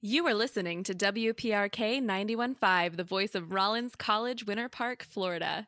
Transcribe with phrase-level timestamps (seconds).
[0.00, 5.66] You are listening to WPRK 915, the voice of Rollins College, Winter Park, Florida.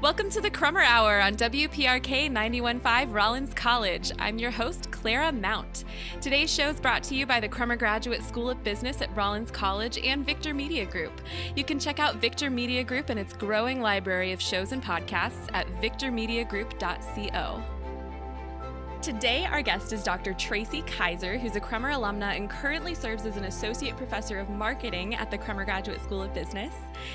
[0.00, 4.12] Welcome to the Crummer Hour on WPRK 915 Rollins College.
[4.20, 5.82] I'm your host, Clara Mount.
[6.20, 9.50] Today's show is brought to you by the Crummer Graduate School of Business at Rollins
[9.50, 11.20] College and Victor Media Group.
[11.56, 15.48] You can check out Victor Media Group and its growing library of shows and podcasts
[15.52, 17.73] at victormediagroup.co.
[19.04, 20.32] Today, our guest is Dr.
[20.32, 25.14] Tracy Kaiser, who's a Crummer alumna and currently serves as an associate professor of marketing
[25.14, 26.72] at the Crummer Graduate School of Business.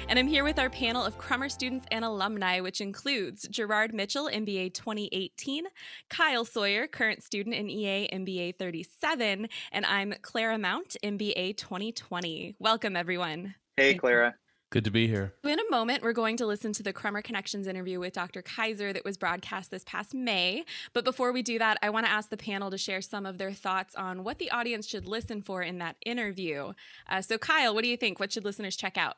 [0.07, 4.29] And I'm here with our panel of Crummer students and alumni, which includes Gerard Mitchell,
[4.31, 5.65] MBA 2018,
[6.11, 12.55] Kyle Sawyer, current student in EA MBA 37, and I'm Clara Mount, MBA 2020.
[12.59, 13.55] Welcome, everyone.
[13.77, 14.35] Hey, Clara.
[14.71, 15.33] Good to be here.
[15.43, 18.43] In a moment, we're going to listen to the Crummer Connections interview with Dr.
[18.43, 20.63] Kaiser that was broadcast this past May.
[20.93, 23.39] But before we do that, I want to ask the panel to share some of
[23.39, 26.73] their thoughts on what the audience should listen for in that interview.
[27.09, 28.19] Uh, so, Kyle, what do you think?
[28.19, 29.17] What should listeners check out?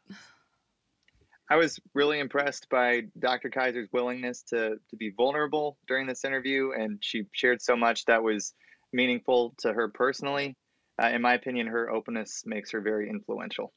[1.50, 3.50] I was really impressed by Dr.
[3.50, 8.24] Kaiser's willingness to, to be vulnerable during this interview, and she shared so much that
[8.24, 8.54] was
[8.94, 10.56] meaningful to her personally.
[11.02, 13.74] Uh, in my opinion, her openness makes her very influential.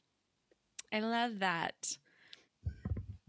[0.95, 1.97] I love that.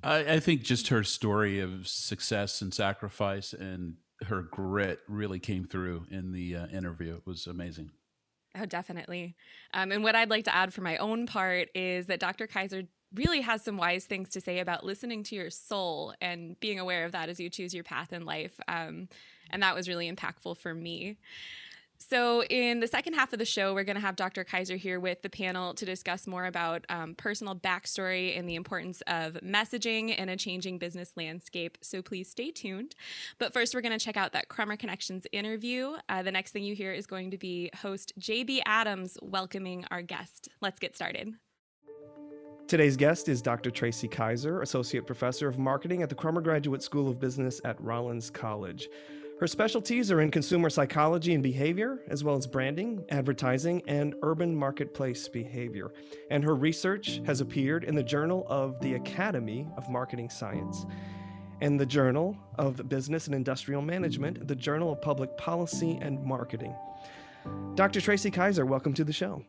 [0.00, 5.64] I, I think just her story of success and sacrifice and her grit really came
[5.64, 7.16] through in the uh, interview.
[7.16, 7.90] It was amazing.
[8.56, 9.34] Oh, definitely.
[9.74, 12.46] Um, and what I'd like to add for my own part is that Dr.
[12.46, 16.78] Kaiser really has some wise things to say about listening to your soul and being
[16.78, 18.60] aware of that as you choose your path in life.
[18.68, 19.08] Um,
[19.50, 21.16] and that was really impactful for me.
[21.98, 24.44] So, in the second half of the show, we're going to have Dr.
[24.44, 29.02] Kaiser here with the panel to discuss more about um, personal backstory and the importance
[29.06, 31.78] of messaging in a changing business landscape.
[31.80, 32.94] So, please stay tuned.
[33.38, 35.96] But first, we're going to check out that Crummer Connections interview.
[36.08, 40.02] Uh, the next thing you hear is going to be host JB Adams welcoming our
[40.02, 40.48] guest.
[40.60, 41.34] Let's get started.
[42.68, 43.70] Today's guest is Dr.
[43.70, 48.28] Tracy Kaiser, Associate Professor of Marketing at the Crummer Graduate School of Business at Rollins
[48.28, 48.88] College.
[49.38, 54.56] Her specialties are in consumer psychology and behavior, as well as branding, advertising, and urban
[54.56, 55.92] marketplace behavior.
[56.30, 60.86] And her research has appeared in the Journal of the Academy of Marketing Science,
[61.60, 66.74] and the Journal of Business and Industrial Management, the Journal of Public Policy and Marketing.
[67.74, 68.00] Dr.
[68.00, 69.42] Tracy Kaiser, welcome to the show.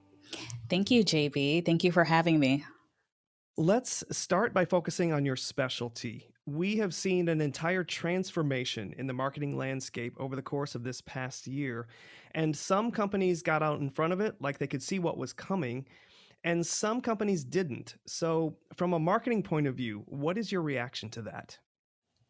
[0.70, 1.66] Thank you, JB.
[1.66, 2.66] Thank you for having me.
[3.56, 6.28] Let's start by focusing on your specialty.
[6.48, 11.02] We have seen an entire transformation in the marketing landscape over the course of this
[11.02, 11.88] past year.
[12.32, 15.34] And some companies got out in front of it, like they could see what was
[15.34, 15.86] coming,
[16.46, 17.96] and some companies didn't.
[18.06, 21.58] So, from a marketing point of view, what is your reaction to that?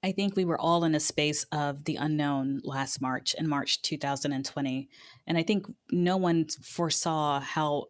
[0.03, 3.81] I think we were all in a space of the unknown last March, in March
[3.81, 4.89] 2020.
[5.27, 7.85] And I think no one foresaw how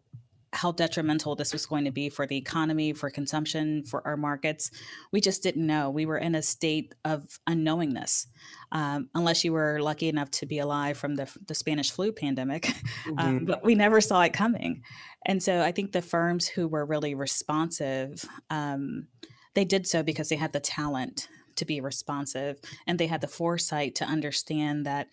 [0.52, 4.70] how detrimental this was going to be for the economy, for consumption, for our markets.
[5.12, 5.90] We just didn't know.
[5.90, 8.26] We were in a state of unknowingness,
[8.72, 12.72] um, unless you were lucky enough to be alive from the, the Spanish flu pandemic.
[13.06, 13.28] Um, mm-hmm.
[13.28, 14.82] Um, but we never saw it coming.
[15.24, 19.06] And so I think the firms who were really responsive, um,
[19.54, 23.28] they did so because they had the talent to be responsive and they had the
[23.28, 25.08] foresight to understand that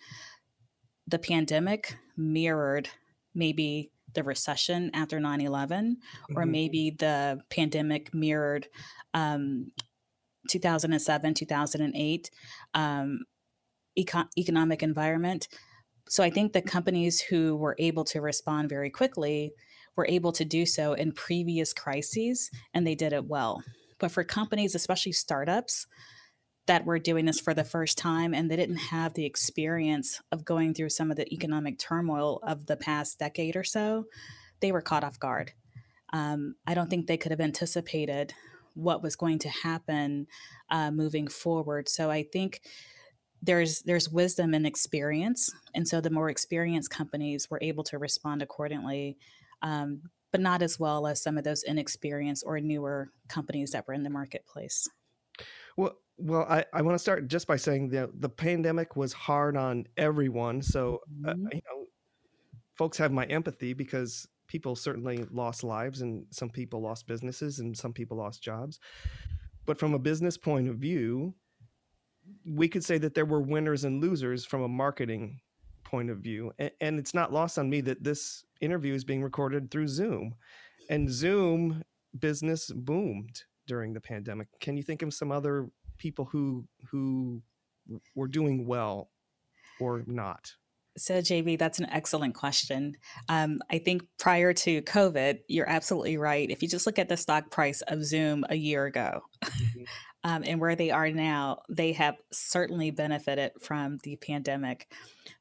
[1.06, 2.88] the pandemic mirrored
[3.34, 6.36] maybe the recession after 9 11, mm-hmm.
[6.36, 8.66] or maybe the pandemic mirrored
[9.14, 9.70] um,
[10.50, 12.30] 2007, 2008
[12.74, 13.20] um,
[13.94, 15.46] eco- economic environment.
[16.08, 19.52] So I think the companies who were able to respond very quickly
[19.96, 23.62] were able to do so in previous crises, and they did it well.
[23.98, 25.86] But for companies, especially startups,
[26.66, 30.44] that were doing this for the first time and they didn't have the experience of
[30.44, 34.06] going through some of the economic turmoil of the past decade or so,
[34.60, 35.52] they were caught off guard.
[36.12, 38.34] Um, I don't think they could have anticipated
[38.74, 40.26] what was going to happen
[40.70, 41.88] uh, moving forward.
[41.88, 42.60] So I think
[43.42, 48.42] there's there's wisdom and experience, and so the more experienced companies were able to respond
[48.42, 49.18] accordingly.
[49.62, 50.02] Um,
[50.32, 54.02] but not as well as some of those inexperienced or newer companies that were in
[54.02, 54.86] the marketplace.
[55.76, 59.56] Well, well, I, I want to start just by saying that the pandemic was hard
[59.56, 60.62] on everyone.
[60.62, 61.46] So, uh, mm-hmm.
[61.52, 61.86] you know,
[62.74, 67.76] folks have my empathy because people certainly lost lives and some people lost businesses and
[67.76, 68.78] some people lost jobs.
[69.66, 71.34] But from a business point of view,
[72.44, 75.40] we could say that there were winners and losers from a marketing
[75.84, 76.52] point of view.
[76.58, 80.34] And, and it's not lost on me that this interview is being recorded through Zoom.
[80.88, 81.82] And Zoom
[82.18, 84.48] business boomed during the pandemic.
[84.60, 87.42] Can you think of some other people who who
[88.14, 89.10] were doing well
[89.80, 90.52] or not?
[90.98, 92.96] So, JB, that's an excellent question.
[93.28, 96.50] Um, I think prior to COVID, you're absolutely right.
[96.50, 99.82] If you just look at the stock price of Zoom a year ago mm-hmm.
[100.24, 104.90] um, and where they are now, they have certainly benefited from the pandemic.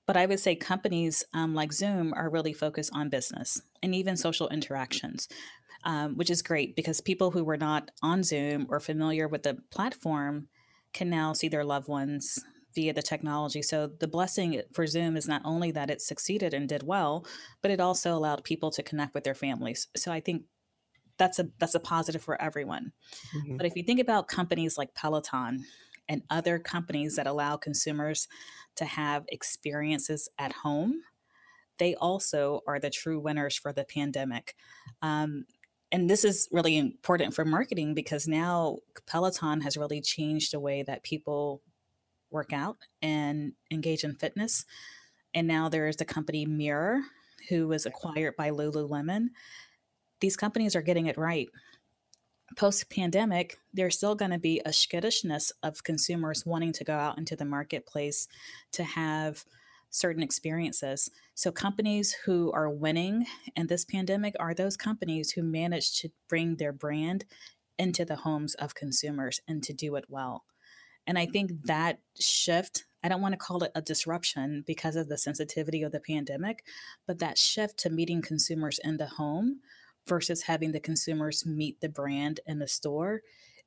[0.06, 4.18] But I would say companies um, like Zoom are really focused on business and even
[4.18, 5.30] social interactions,
[5.86, 9.58] um, which is great because people who were not on Zoom or familiar with the
[9.72, 10.48] platform
[10.94, 12.44] can now see their loved ones
[12.74, 13.62] via the technology.
[13.62, 17.26] So the blessing for Zoom is not only that it succeeded and did well,
[17.62, 19.88] but it also allowed people to connect with their families.
[19.96, 20.44] So I think
[21.18, 22.92] that's a that's a positive for everyone.
[23.36, 23.58] Mm-hmm.
[23.58, 25.64] But if you think about companies like Peloton
[26.10, 28.28] and other companies that allow consumers
[28.76, 31.02] to have experiences at home,
[31.78, 34.56] they also are the true winners for the pandemic.
[35.02, 35.46] Um,
[35.96, 40.84] and this is really important for marketing because now Peloton has really changed the way
[40.84, 41.62] that people
[42.30, 44.66] work out and engage in fitness.
[45.34, 47.00] And now there's the company Mirror,
[47.48, 49.28] who was acquired by Lululemon.
[50.20, 51.48] These companies are getting it right.
[52.58, 57.18] Post pandemic, there's still going to be a skittishness of consumers wanting to go out
[57.18, 58.28] into the marketplace
[58.74, 59.46] to have
[59.96, 61.10] certain experiences.
[61.36, 63.26] So, companies who are winning
[63.56, 67.26] in this pandemic are those companies who manage to bring their brand
[67.80, 70.44] into the homes of consumers and to do it well.
[71.08, 75.08] And I think that shift, I don't want to call it a disruption because of
[75.08, 76.66] the sensitivity of the pandemic,
[77.08, 79.60] but that shift to meeting consumers in the home
[80.08, 83.22] versus having the consumers meet the brand in the store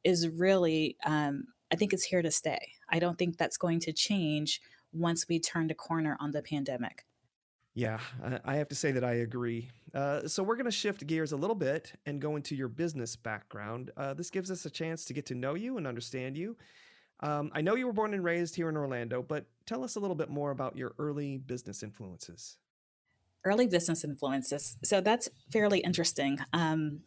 [0.04, 2.72] is really, um, I think it's here to stay.
[2.88, 4.60] I don't think that's going to change
[4.92, 7.04] once we turn the corner on the pandemic.
[7.74, 8.00] Yeah,
[8.44, 9.70] I have to say that I agree.
[9.94, 13.14] Uh, so, we're going to shift gears a little bit and go into your business
[13.14, 13.92] background.
[13.96, 16.56] Uh, this gives us a chance to get to know you and understand you
[17.20, 20.00] um, I know you were born and raised here in Orlando, but tell us a
[20.00, 22.58] little bit more about your early business influences.
[23.44, 24.76] Early business influences.
[24.84, 26.38] So that's fairly interesting.
[26.52, 27.00] Um,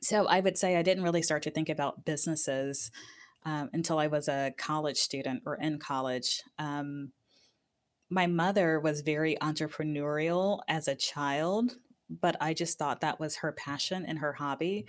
[0.00, 2.90] so I would say I didn't really start to think about businesses
[3.44, 6.42] um, until I was a college student or in college.
[6.58, 7.12] Um,
[8.10, 11.76] my mother was very entrepreneurial as a child,
[12.08, 14.86] but I just thought that was her passion and her hobby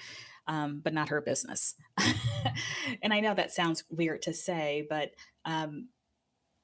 [0.50, 1.76] um, but not her business.
[3.04, 5.12] and I know that sounds weird to say, but
[5.46, 5.90] um,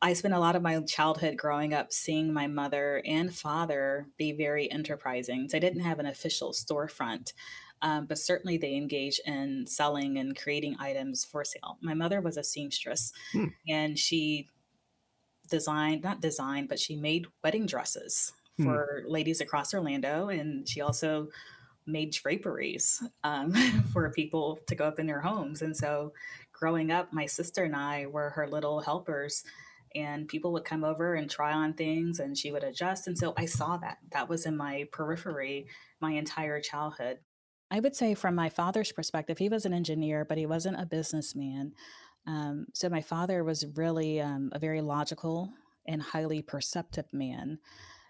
[0.02, 4.32] I spent a lot of my childhood growing up seeing my mother and father be
[4.32, 5.48] very enterprising.
[5.48, 7.34] So I didn't have an official storefront,
[7.82, 11.78] um, but certainly they engage in selling and creating items for sale.
[11.82, 13.46] My mother was a seamstress hmm.
[13.68, 14.48] and she
[15.50, 18.66] designed, not designed, but she made wedding dresses hmm.
[18.66, 20.30] for ladies across Orlando.
[20.30, 21.28] And she also
[21.86, 23.52] made draperies um,
[23.94, 25.62] for people to go up in their homes.
[25.62, 26.14] And so
[26.52, 29.44] growing up, my sister and I were her little helpers
[29.96, 33.08] and people would come over and try on things and she would adjust.
[33.08, 33.98] And so I saw that.
[34.12, 35.68] That was in my periphery
[36.02, 37.20] my entire childhood.
[37.72, 40.86] I would say, from my father's perspective, he was an engineer, but he wasn't a
[40.86, 41.74] businessman.
[42.28, 45.54] Um, so my father was really um, a very logical
[45.88, 47.60] and highly perceptive man.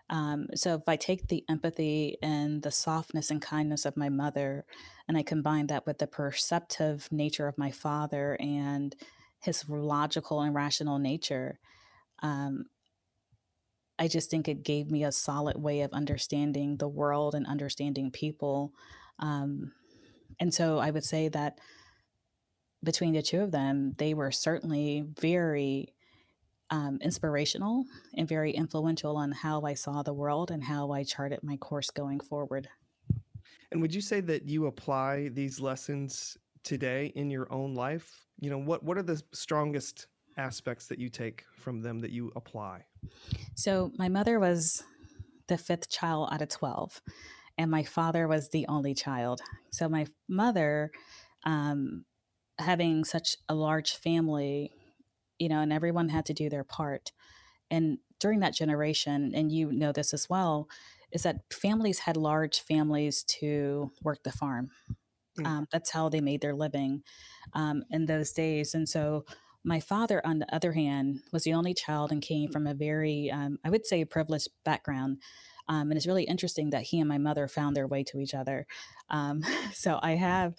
[0.09, 4.65] Um, so if I take the empathy and the softness and kindness of my mother,
[5.07, 8.95] and I combine that with the perceptive nature of my father and
[9.39, 11.59] his logical and rational nature,
[12.21, 12.65] um,
[13.97, 18.11] I just think it gave me a solid way of understanding the world and understanding
[18.11, 18.73] people.
[19.19, 19.71] Um,
[20.39, 21.59] and so I would say that
[22.83, 25.93] between the two of them, they were certainly very
[26.69, 31.39] um, inspirational and very influential on how I saw the world and how I charted
[31.43, 32.67] my course going forward.
[33.71, 38.25] And would you say that you apply these lessons today in your own life?
[38.39, 40.07] You know, what what are the strongest
[40.37, 42.85] aspects that you take from them that you apply?
[43.55, 44.83] So, my mother was
[45.47, 47.01] the fifth child out of 12,
[47.57, 49.41] and my father was the only child.
[49.71, 50.91] So, my mother,
[51.43, 52.05] um,
[52.59, 54.71] having such a large family,
[55.39, 57.11] you know, and everyone had to do their part.
[57.69, 60.67] And during that generation, and you know this as well,
[61.11, 64.69] is that families had large families to work the farm.
[65.39, 65.45] Mm.
[65.45, 67.03] Um, that's how they made their living
[67.53, 68.73] um, in those days.
[68.73, 69.25] And so
[69.63, 73.31] my father, on the other hand, was the only child and came from a very,
[73.31, 75.21] um, I would say, privileged background.
[75.67, 78.33] Um, and it's really interesting that he and my mother found their way to each
[78.33, 78.67] other.
[79.09, 79.43] Um,
[79.73, 80.55] so I have,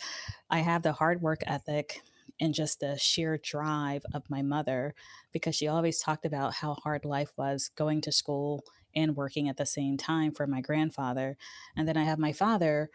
[0.51, 2.03] I have the hard work ethic
[2.41, 4.95] and just the sheer drive of my mother
[5.33, 9.57] because she always talked about how hard life was going to school and working at
[9.57, 11.37] the same time for my grandfather.
[11.77, 12.91] And then I have my father,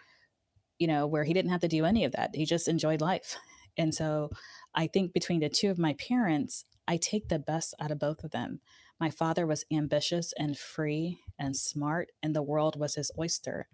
[0.80, 2.36] you know, where he didn't have to do any of that.
[2.36, 3.38] He just enjoyed life.
[3.77, 4.32] And so
[4.75, 8.24] I think between the two of my parents, I take the best out of both
[8.24, 8.60] of them.
[9.01, 13.67] My father was ambitious and free and smart, and the world was his oyster.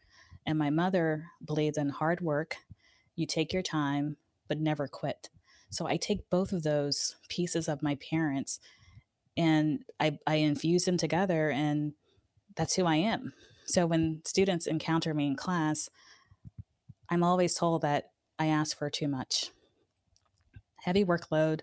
[0.46, 2.56] And my mother believed in hard work.
[3.18, 4.16] You take your time,
[4.48, 5.30] but never quit.
[5.70, 8.62] So I take both of those pieces of my parents
[9.36, 11.94] and I, I infuse them together, and
[12.56, 13.34] that's who I am.
[13.66, 15.90] So when students encounter me in class,
[17.10, 19.52] I'm always told that I ask for too much.
[20.86, 21.62] Heavy workload,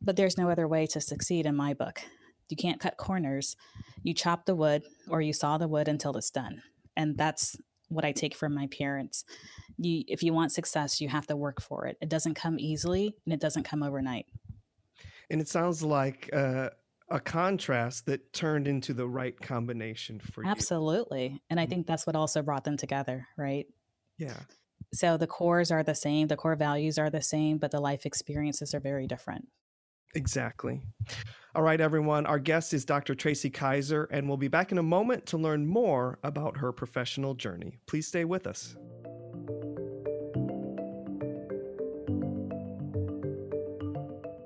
[0.00, 2.00] but there's no other way to succeed in my book.
[2.48, 3.56] You can't cut corners.
[4.02, 6.62] You chop the wood or you saw the wood until it's done.
[6.96, 7.56] And that's
[7.88, 9.24] what I take from my parents.
[9.76, 11.96] You, if you want success, you have to work for it.
[12.00, 14.26] It doesn't come easily and it doesn't come overnight.
[15.30, 16.70] And it sounds like uh,
[17.10, 20.50] a contrast that turned into the right combination for you.
[20.50, 21.40] Absolutely.
[21.50, 21.68] And I mm.
[21.68, 23.66] think that's what also brought them together, right?
[24.18, 24.38] Yeah.
[24.92, 28.06] So the cores are the same, the core values are the same, but the life
[28.06, 29.48] experiences are very different.
[30.14, 30.80] Exactly.
[31.54, 32.26] All right, everyone.
[32.26, 33.14] Our guest is Dr.
[33.14, 37.34] Tracy Kaiser, and we'll be back in a moment to learn more about her professional
[37.34, 37.78] journey.
[37.86, 38.76] Please stay with us.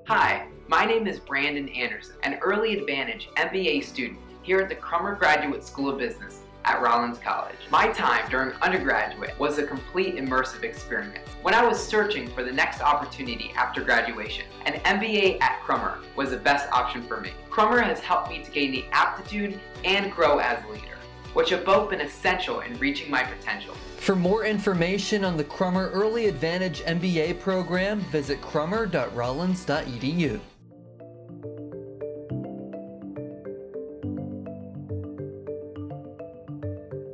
[0.07, 5.15] Hi, my name is Brandon Anderson, an Early Advantage MBA student here at the Crummer
[5.15, 7.55] Graduate School of Business at Rollins College.
[7.69, 11.27] My time during undergraduate was a complete immersive experience.
[11.41, 16.31] When I was searching for the next opportunity after graduation, an MBA at Crummer was
[16.31, 17.31] the best option for me.
[17.49, 20.97] Crummer has helped me to gain the aptitude and grow as a leader,
[21.33, 23.75] which have both been essential in reaching my potential.
[23.97, 30.39] For more information on the Crummer Early Advantage MBA program, visit crummer.rollins.edu.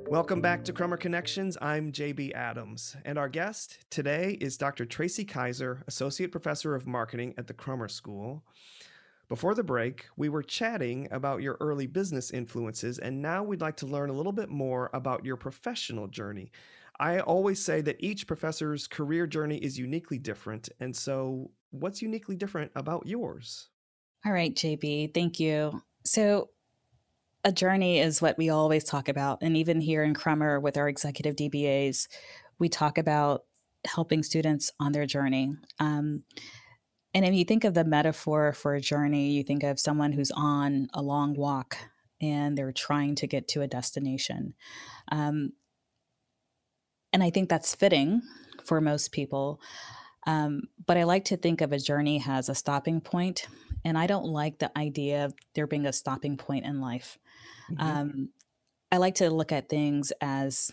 [0.09, 1.55] Welcome back to Crummer Connections.
[1.61, 4.83] I'm JB Adams, and our guest today is Dr.
[4.83, 8.43] Tracy Kaiser, Associate Professor of Marketing at the Crummer School.
[9.27, 13.77] Before the break, we were chatting about your early business influences, and now we'd like
[13.77, 16.51] to learn a little bit more about your professional journey.
[16.99, 22.35] I always say that each professor's career journey is uniquely different, and so what's uniquely
[22.35, 23.69] different about yours?
[24.25, 25.83] All right, JB, thank you.
[26.03, 26.49] So,
[27.43, 29.39] a journey is what we always talk about.
[29.41, 32.07] And even here in Crummer with our executive DBAs,
[32.57, 33.45] we talk about
[33.87, 35.53] helping students on their journey.
[35.79, 36.23] Um,
[37.13, 40.31] and if you think of the metaphor for a journey, you think of someone who's
[40.31, 41.77] on a long walk
[42.21, 44.53] and they're trying to get to a destination.
[45.11, 45.53] Um,
[47.13, 48.21] and I think that's fitting
[48.63, 49.59] for most people.
[50.27, 53.47] Um, but I like to think of a journey as a stopping point,
[53.85, 57.17] and I don't like the idea of there being a stopping point in life.
[57.71, 57.81] Mm-hmm.
[57.81, 58.29] Um,
[58.91, 60.71] I like to look at things as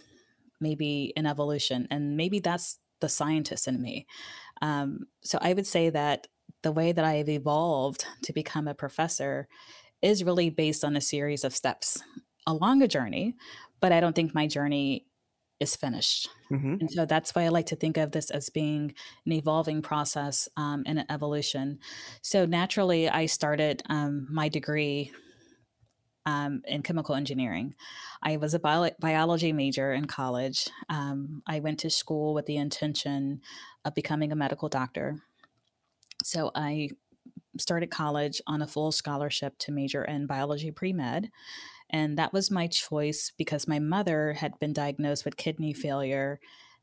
[0.61, 4.07] maybe an evolution, and maybe that's the scientist in me.
[4.63, 6.27] Um, so I would say that
[6.63, 9.49] the way that I have evolved to become a professor
[10.03, 12.03] is really based on a series of steps
[12.47, 13.35] along a journey,
[13.81, 15.06] but I don't think my journey
[15.59, 16.29] is finished.
[16.51, 16.77] Mm-hmm.
[16.81, 18.95] And so that's why I like to think of this as being
[19.25, 21.79] an evolving process um, and an evolution.
[22.23, 25.13] So naturally, I started um, my degree
[26.27, 27.75] um, in chemical engineering.
[28.23, 30.69] I was a bio- biology major in college.
[30.89, 33.41] Um, I went to school with the intention
[33.85, 35.23] of becoming a medical doctor.
[36.23, 36.91] So I
[37.59, 41.31] started college on a full scholarship to major in biology pre med.
[41.90, 46.40] And that was my choice because my mother had been diagnosed with kidney failure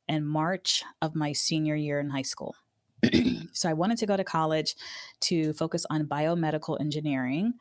[0.08, 2.56] in March of my senior year in high school.
[3.54, 4.76] so I wanted to go to college
[5.22, 7.54] to focus on biomedical engineering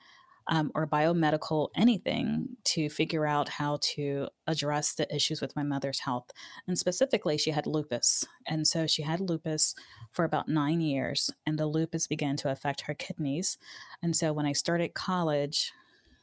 [0.48, 6.00] um, or biomedical anything to figure out how to address the issues with my mother's
[6.00, 6.30] health.
[6.66, 8.24] And specifically, she had lupus.
[8.46, 9.74] And so she had lupus
[10.10, 13.56] for about nine years, and the lupus began to affect her kidneys.
[14.02, 15.72] And so when I started college,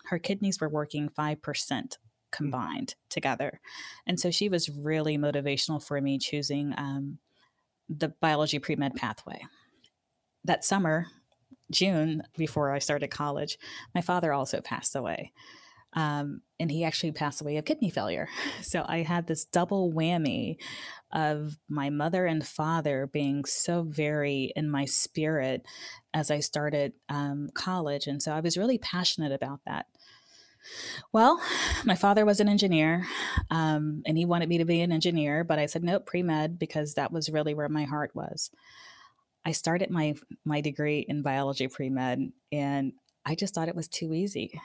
[0.09, 1.85] her kidneys were working 5% hmm.
[2.31, 3.09] combined mm.
[3.09, 3.61] together.
[4.05, 7.19] And so she was really motivational for me choosing um,
[7.87, 9.41] the biology pre med pathway.
[10.43, 11.07] That summer,
[11.71, 13.57] June, before I started college,
[13.93, 15.33] my father also passed away.
[15.93, 18.29] Um, and he actually passed away of kidney failure.
[18.61, 20.57] So I had this double whammy
[21.11, 25.65] of my mother and father being so very in my spirit
[26.13, 28.05] as I started um, college.
[28.05, 29.87] And so I was really passionate about that.
[31.11, 31.41] Well,
[31.85, 33.05] my father was an engineer
[33.49, 36.59] um, and he wanted me to be an engineer, but I said, nope, pre med,
[36.59, 38.51] because that was really where my heart was.
[39.45, 42.93] I started my my degree in biology pre med, and
[43.25, 44.59] I just thought it was too easy.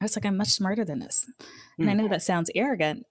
[0.00, 1.26] I was like, I'm much smarter than this,
[1.78, 1.90] and mm.
[1.90, 3.06] I know that sounds arrogant,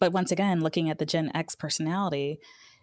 [0.00, 2.38] but once again, looking at the Gen X personality,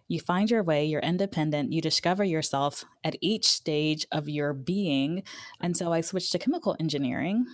[0.08, 5.24] you find your way, you're independent, you discover yourself at each stage of your being.
[5.62, 7.46] And so I switched to chemical engineering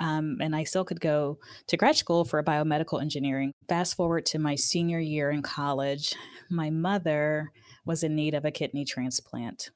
[0.00, 3.52] Um, and I still could go to grad school for biomedical engineering.
[3.68, 6.14] Fast forward to my senior year in college,
[6.50, 7.52] my mother
[7.84, 9.70] was in need of a kidney transplant.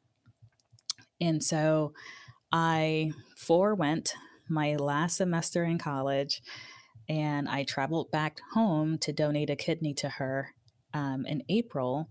[1.20, 1.92] And so
[2.50, 4.14] I forewent
[4.48, 6.42] my last semester in college
[7.08, 10.54] and I traveled back home to donate a kidney to her
[10.94, 12.08] um, in April,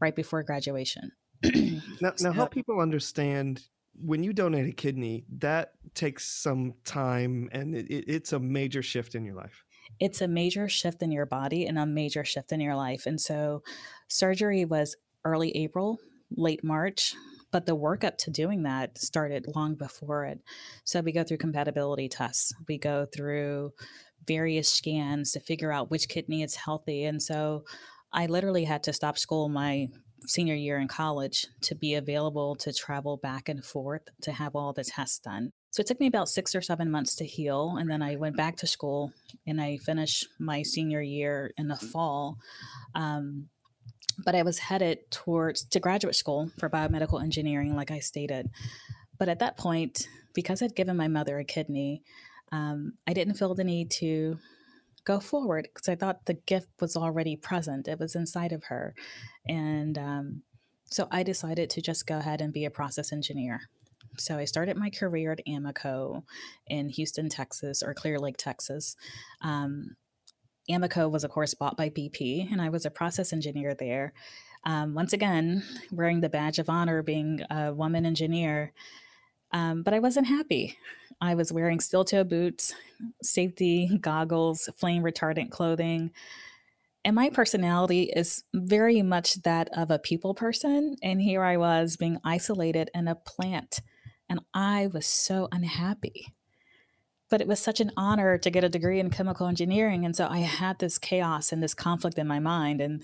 [0.00, 1.12] right before graduation.
[1.42, 3.62] now, now, help people understand
[4.00, 8.82] when you donate a kidney, that takes some time and it, it, it's a major
[8.82, 9.64] shift in your life.
[10.00, 13.06] It's a major shift in your body and a major shift in your life.
[13.06, 13.62] And so,
[14.08, 15.98] surgery was early April,
[16.36, 17.14] late March
[17.56, 20.40] but the work up to doing that started long before it.
[20.84, 23.72] So we go through compatibility tests, we go through
[24.26, 27.04] various scans to figure out which kidney is healthy.
[27.04, 27.64] And so
[28.12, 29.88] I literally had to stop school my
[30.26, 34.72] senior year in college to be available to travel back and forth to have all
[34.72, 35.52] the tests done.
[35.70, 37.76] So it took me about six or seven months to heal.
[37.78, 39.12] And then I went back to school
[39.46, 42.38] and I finished my senior year in the fall.
[42.94, 43.48] Um,
[44.24, 48.48] but I was headed towards to graduate school for biomedical engineering, like I stated.
[49.18, 52.02] But at that point, because I'd given my mother a kidney,
[52.52, 54.38] um, I didn't feel the need to
[55.06, 57.88] go forward because I thought the gift was already present.
[57.88, 58.94] It was inside of her.
[59.48, 60.42] And um,
[60.90, 63.62] so I decided to just go ahead and be a process engineer.
[64.18, 66.22] So I started my career at Amoco
[66.66, 68.96] in Houston, Texas, or Clear Lake, Texas.
[69.42, 69.96] Um,
[70.70, 74.12] Amoco was, of course, bought by BP, and I was a process engineer there.
[74.64, 78.72] Um, once again, wearing the badge of honor, being a woman engineer.
[79.56, 80.76] Um, but I wasn't happy.
[81.18, 82.74] I was wearing steel toe boots,
[83.22, 86.10] safety goggles, flame retardant clothing.
[87.06, 90.96] And my personality is very much that of a people person.
[91.02, 93.80] And here I was being isolated in a plant.
[94.28, 96.34] And I was so unhappy
[97.28, 100.04] but it was such an honor to get a degree in chemical engineering.
[100.04, 102.80] And so I had this chaos and this conflict in my mind.
[102.80, 103.02] And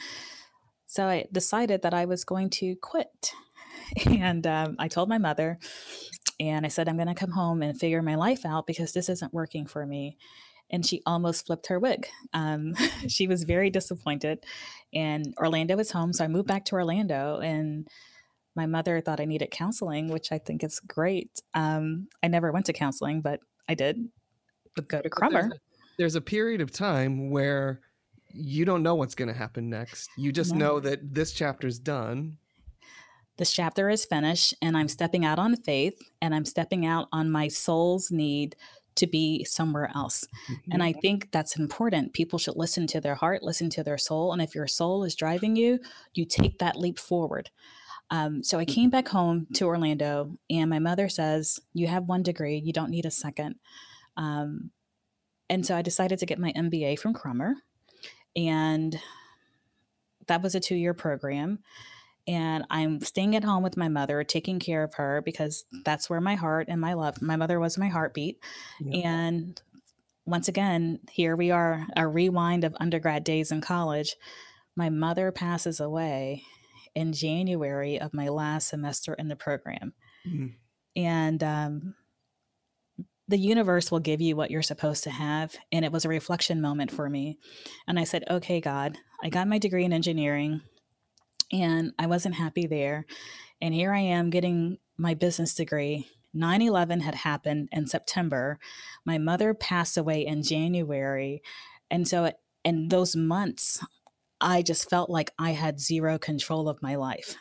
[0.86, 3.32] so I decided that I was going to quit.
[4.06, 5.58] And um, I told my mother,
[6.40, 9.08] and I said, I'm going to come home and figure my life out because this
[9.08, 10.16] isn't working for me.
[10.70, 12.08] And she almost flipped her wig.
[12.32, 12.74] Um,
[13.08, 14.44] she was very disappointed.
[14.94, 16.12] And Orlando was home.
[16.12, 17.40] So I moved back to Orlando.
[17.40, 17.88] And
[18.54, 21.42] my mother thought I needed counseling, which I think is great.
[21.54, 24.08] Um, I never went to counseling, but I did.
[24.76, 25.42] But go to Crummer.
[25.42, 25.60] There's a,
[25.98, 27.80] there's a, period of time where
[28.34, 30.10] you don't know what's going to happen next.
[30.16, 30.66] You just no.
[30.66, 32.38] know that this chapter's done.
[33.42, 37.28] This chapter is finished, and I'm stepping out on faith, and I'm stepping out on
[37.28, 38.54] my soul's need
[38.94, 40.24] to be somewhere else.
[40.48, 40.70] Mm-hmm.
[40.70, 42.12] And I think that's important.
[42.12, 44.32] People should listen to their heart, listen to their soul.
[44.32, 45.80] And if your soul is driving you,
[46.14, 47.50] you take that leap forward.
[48.10, 52.22] Um, so I came back home to Orlando, and my mother says, You have one
[52.22, 53.56] degree, you don't need a second.
[54.16, 54.70] Um,
[55.50, 57.56] and so I decided to get my MBA from Crummer.
[58.36, 59.00] And
[60.28, 61.58] that was a two year program.
[62.28, 66.20] And I'm staying at home with my mother, taking care of her because that's where
[66.20, 68.38] my heart and my love, my mother was my heartbeat.
[68.92, 69.60] And
[70.24, 74.14] once again, here we are, a rewind of undergrad days in college.
[74.76, 76.44] My mother passes away
[76.94, 79.92] in January of my last semester in the program.
[80.26, 80.46] Mm-hmm.
[80.94, 81.94] And um,
[83.26, 85.56] the universe will give you what you're supposed to have.
[85.72, 87.38] And it was a reflection moment for me.
[87.88, 90.60] And I said, okay, God, I got my degree in engineering
[91.52, 93.06] and I wasn't happy there.
[93.60, 96.08] And here I am getting my business degree.
[96.34, 98.58] 9 11 had happened in September.
[99.04, 101.42] My mother passed away in January.
[101.90, 102.32] And so,
[102.64, 103.84] in those months,
[104.40, 107.36] I just felt like I had zero control of my life.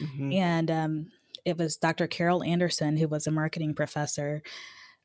[0.00, 0.32] Mm-hmm.
[0.32, 1.06] And um,
[1.44, 2.06] it was Dr.
[2.06, 4.42] Carol Anderson, who was a marketing professor.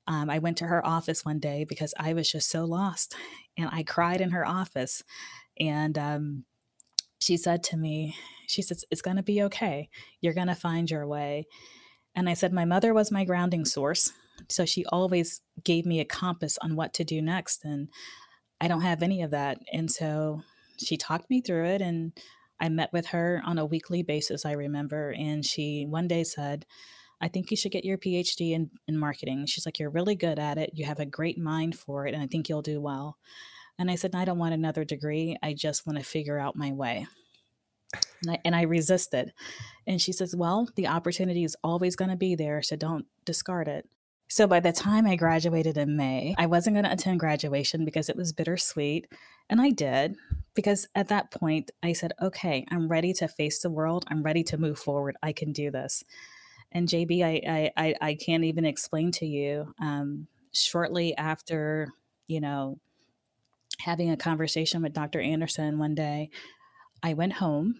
[0.07, 3.15] Um, I went to her office one day because I was just so lost.
[3.57, 5.03] And I cried in her office.
[5.59, 6.45] And um,
[7.23, 8.15] she said to me,
[8.47, 9.89] She says, It's going to be okay.
[10.19, 11.45] You're going to find your way.
[12.15, 14.12] And I said, My mother was my grounding source.
[14.49, 17.63] So she always gave me a compass on what to do next.
[17.63, 17.88] And
[18.59, 19.59] I don't have any of that.
[19.71, 20.41] And so
[20.77, 22.12] she talked me through it and
[22.59, 25.13] I met with her on a weekly basis, I remember.
[25.17, 26.65] And she one day said,
[27.21, 29.45] I think you should get your PhD in, in marketing.
[29.45, 30.71] She's like, You're really good at it.
[30.73, 32.13] You have a great mind for it.
[32.13, 33.17] And I think you'll do well.
[33.79, 35.38] And I said, I don't want another degree.
[35.41, 37.07] I just want to figure out my way.
[38.21, 39.33] And I, and I resisted.
[39.86, 42.62] And she says, Well, the opportunity is always going to be there.
[42.62, 43.88] So don't discard it.
[44.29, 48.09] So by the time I graduated in May, I wasn't going to attend graduation because
[48.09, 49.07] it was bittersweet.
[49.49, 50.15] And I did
[50.55, 54.05] because at that point I said, okay, I'm ready to face the world.
[54.07, 55.17] I'm ready to move forward.
[55.21, 56.03] I can do this.
[56.71, 59.73] And JB, I, I, I can't even explain to you.
[59.79, 61.89] Um, shortly after,
[62.27, 62.79] you know,
[63.79, 65.19] having a conversation with Dr.
[65.19, 66.29] Anderson one day,
[67.01, 67.75] I went home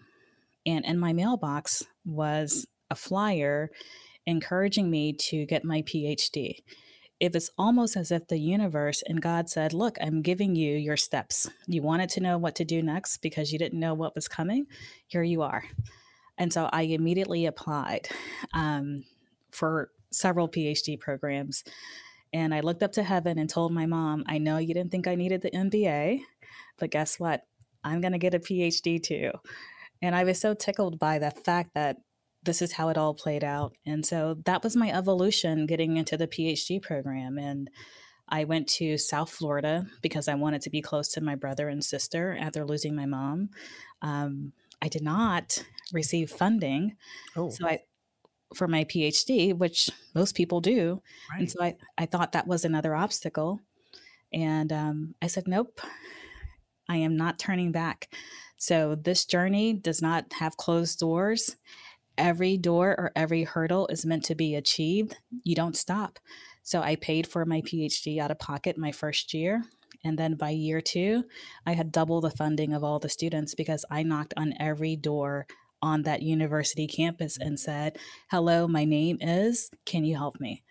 [0.66, 3.70] and in my mailbox was a flyer
[4.26, 6.62] encouraging me to get my PhD.
[7.20, 10.96] It was almost as if the universe and God said, Look, I'm giving you your
[10.96, 11.48] steps.
[11.66, 14.66] You wanted to know what to do next because you didn't know what was coming.
[15.06, 15.64] Here you are.
[16.36, 18.08] And so I immediately applied
[18.52, 19.04] um,
[19.50, 21.64] for several PhD programs.
[22.34, 25.06] And I looked up to heaven and told my mom, I know you didn't think
[25.06, 26.20] I needed the MBA,
[26.78, 27.42] but guess what?
[27.84, 29.30] I'm going to get a PhD too.
[30.02, 31.98] And I was so tickled by the fact that
[32.42, 33.76] this is how it all played out.
[33.86, 37.38] And so that was my evolution getting into the PhD program.
[37.38, 37.70] And
[38.28, 41.84] I went to South Florida because I wanted to be close to my brother and
[41.84, 43.50] sister after losing my mom.
[44.02, 46.96] Um, I did not receive funding.
[47.36, 47.50] Oh.
[47.50, 47.80] So I
[48.54, 51.02] for my PhD, which most people do.
[51.30, 51.40] Right.
[51.40, 53.60] And so I, I thought that was another obstacle.
[54.32, 55.80] And um, I said, nope,
[56.88, 58.08] I am not turning back.
[58.56, 61.56] So this journey does not have closed doors.
[62.16, 65.16] Every door or every hurdle is meant to be achieved.
[65.42, 66.18] You don't stop.
[66.62, 69.64] So I paid for my PhD out of pocket my first year.
[70.04, 71.24] And then by year two,
[71.66, 75.46] I had double the funding of all the students because I knocked on every door
[75.84, 77.98] on that university campus and said,
[78.30, 80.64] Hello, my name is, can you help me?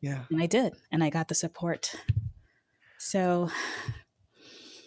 [0.00, 0.22] Yeah.
[0.30, 0.74] And I did.
[0.90, 1.94] And I got the support.
[2.98, 3.50] So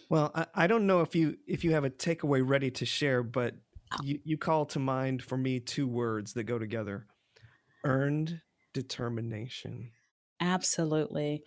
[0.08, 3.22] well, I, I don't know if you if you have a takeaway ready to share,
[3.22, 3.54] but
[3.92, 3.96] oh.
[4.02, 7.06] you, you call to mind for me two words that go together.
[7.84, 8.40] Earned
[8.72, 9.90] determination.
[10.40, 11.42] Absolutely.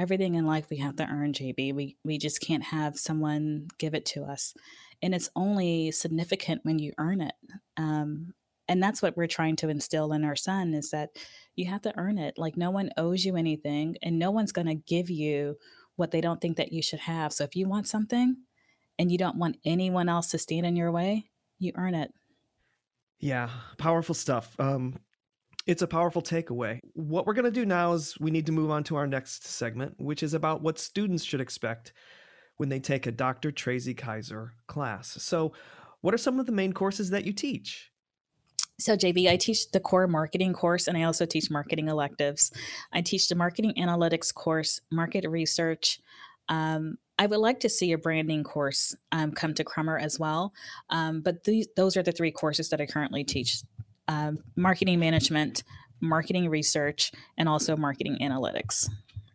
[0.00, 1.74] Everything in life we have to earn, JB.
[1.74, 4.54] We we just can't have someone give it to us
[5.02, 7.34] and it's only significant when you earn it
[7.76, 8.34] um,
[8.70, 11.10] and that's what we're trying to instill in our son is that
[11.56, 12.38] you have to earn it.
[12.38, 15.56] Like no one owes you anything and no one's going to give you
[15.96, 17.32] what they don't think that you should have.
[17.32, 18.36] So if you want something
[18.96, 22.12] and you don't want anyone else to stand in your way you earn it.
[23.18, 24.54] Yeah powerful stuff.
[24.60, 25.00] Um,
[25.70, 26.80] it's a powerful takeaway.
[26.94, 29.46] What we're going to do now is we need to move on to our next
[29.46, 31.92] segment, which is about what students should expect
[32.56, 33.52] when they take a Dr.
[33.52, 35.22] Tracy Kaiser class.
[35.22, 35.52] So,
[36.00, 37.92] what are some of the main courses that you teach?
[38.80, 42.50] So, JB, I teach the core marketing course and I also teach marketing electives.
[42.92, 46.00] I teach the marketing analytics course, market research.
[46.48, 50.52] Um, I would like to see a branding course um, come to Crummer as well.
[50.88, 53.62] Um, but these, those are the three courses that I currently teach
[54.10, 55.62] um, marketing management,
[56.00, 58.88] marketing research, and also marketing analytics.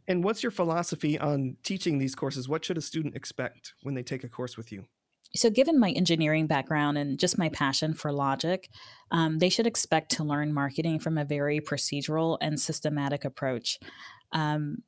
[0.08, 2.50] And what's your philosophy on teaching these courses?
[2.50, 4.86] What should a student expect when they take a course with you?
[5.34, 8.70] So, given my engineering background and just my passion for logic,
[9.12, 13.80] um, they should expect to learn marketing from a very procedural and systematic approach.
[14.32, 14.84] Um,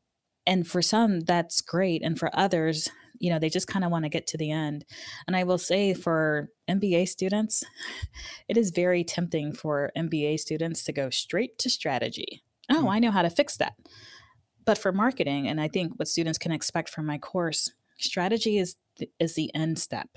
[0.46, 2.02] and for some, that's great.
[2.04, 2.90] And for others,
[3.20, 4.86] you know, they just kind of want to get to the end.
[5.28, 7.64] And I will say for MBA students,
[8.48, 12.44] it is very tempting for MBA students to go straight to strategy.
[12.70, 12.92] Oh, mm.
[12.92, 13.74] I know how to fix that.
[14.66, 18.76] But for marketing, and I think what students can expect from my course, strategy is
[18.98, 20.10] the, is the end step.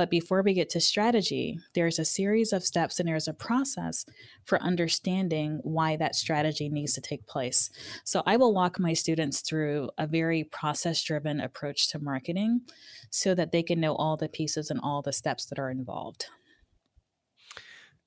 [0.00, 4.06] But before we get to strategy, there's a series of steps and there's a process
[4.46, 7.68] for understanding why that strategy needs to take place.
[8.04, 12.62] So I will walk my students through a very process driven approach to marketing
[13.10, 16.24] so that they can know all the pieces and all the steps that are involved.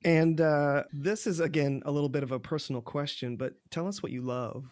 [0.04, 4.02] And uh, this is, again, a little bit of a personal question, but tell us
[4.02, 4.66] what you love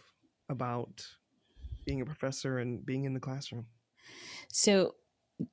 [0.49, 1.05] about
[1.85, 3.67] being a professor and being in the classroom?
[4.51, 4.95] So,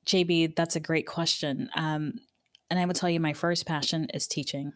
[0.05, 1.69] JB, that's a great question.
[1.75, 2.13] Um,
[2.69, 4.71] and I will tell you, my first passion is teaching.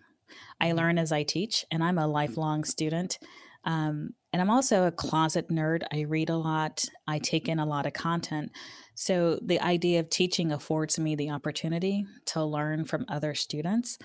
[0.59, 0.77] I mm-hmm.
[0.77, 3.19] learn as I teach, and I'm a lifelong student.
[3.65, 5.83] Um, and I'm also a closet nerd.
[5.91, 8.51] I read a lot, I take in a lot of content.
[8.95, 13.97] So, the idea of teaching affords me the opportunity to learn from other students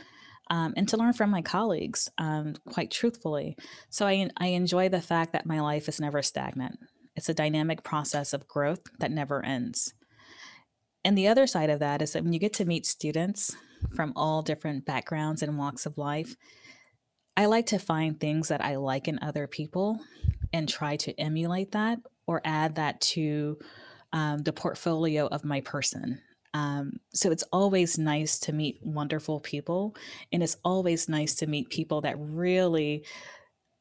[0.51, 3.57] um, and to learn from my colleagues, um, quite truthfully.
[3.91, 6.79] So I, I enjoy the fact that my life is never stagnant.
[7.17, 9.93] It's a dynamic process of growth that never ends.
[11.05, 13.55] And the other side of that is that when you get to meet students
[13.95, 16.37] from all different backgrounds and walks of life,
[17.37, 20.01] I like to find things that I like in other people
[20.53, 23.59] and try to emulate that or add that to
[24.13, 26.21] um, the portfolio of my person.
[26.55, 29.95] Um, so it's always nice to meet wonderful people.
[30.33, 33.05] And it's always nice to meet people that really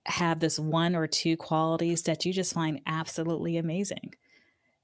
[0.06, 4.14] have this one or two qualities that you just find absolutely amazing.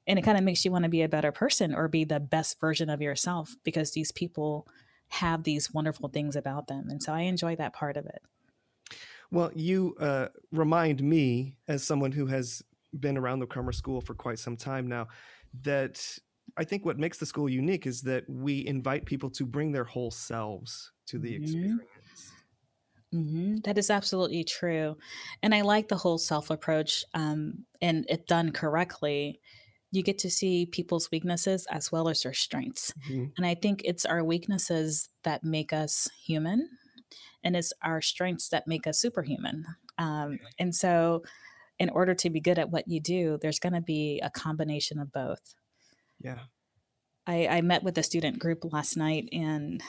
[0.07, 2.19] And it kind of makes you want to be a better person or be the
[2.19, 4.67] best version of yourself because these people
[5.09, 6.89] have these wonderful things about them.
[6.89, 8.21] And so I enjoy that part of it.
[9.31, 12.63] Well, you uh, remind me, as someone who has
[12.99, 15.07] been around the Crummer School for quite some time now
[15.61, 16.17] that
[16.57, 19.85] I think what makes the school unique is that we invite people to bring their
[19.85, 21.33] whole selves to the Mhm.
[21.33, 22.35] experience.
[23.11, 24.97] hmm That is absolutely true.
[25.43, 27.05] And I like the whole self approach.
[27.13, 29.39] Um, and if done correctly,
[29.93, 32.91] you get to see people's weaknesses as well as their strengths.
[33.07, 33.31] Mhm.
[33.37, 36.67] And I think it's our weaknesses that make us human,
[37.43, 39.65] and it's our strengths that make us superhuman.
[39.99, 41.23] Um, and so,
[41.77, 44.99] in order to be good at what you do, there's going to be a combination
[44.99, 45.53] of both.
[46.19, 46.39] Yeah.
[47.27, 49.81] I, I met with a student group last night and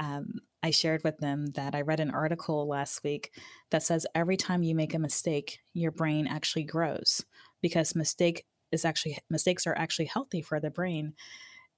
[0.00, 3.32] um, I shared with them that I read an article last week
[3.70, 7.24] that says every time you make a mistake, your brain actually grows
[7.62, 11.14] because mistake is actually mistakes are actually healthy for the brain.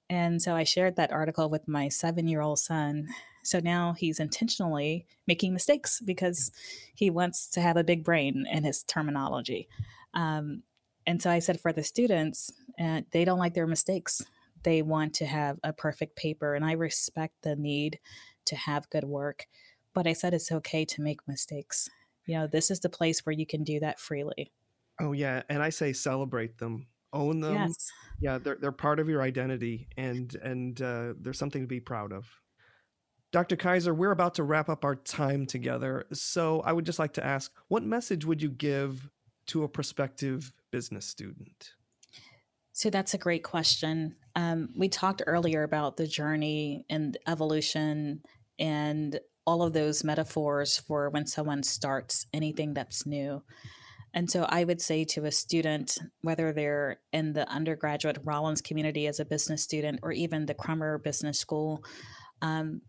[0.09, 3.07] And so I shared that article with my seven year old son.
[3.43, 6.51] So now he's intentionally making mistakes because
[6.93, 9.67] he wants to have a big brain in his terminology.
[10.13, 10.63] Um,
[11.07, 14.21] and so I said for the students, uh, they don't like their mistakes
[14.63, 17.99] they want to have a perfect paper and i respect the need
[18.45, 19.47] to have good work
[19.93, 21.89] but i said it's okay to make mistakes
[22.25, 24.51] you know this is the place where you can do that freely
[25.01, 27.53] Oh yeah, and I say celebrate them, own them.
[27.53, 31.79] yes Yeah, they're they're part of your identity, and and uh, there's something to be
[31.79, 32.27] proud of.
[33.31, 33.55] Dr.
[33.55, 37.25] Kaiser, we're about to wrap up our time together, so I would just like to
[37.25, 39.09] ask, what message would you give
[39.47, 41.73] to a prospective business student?
[42.73, 48.21] so that's a great question um, we talked earlier about the journey and evolution
[48.59, 53.41] and all of those metaphors for when someone starts anything that's new
[54.13, 59.07] And so I would say to a student, whether they're in the undergraduate Rollins community
[59.07, 61.83] as a business student or even the Crummer Business School,
[62.41, 62.81] um,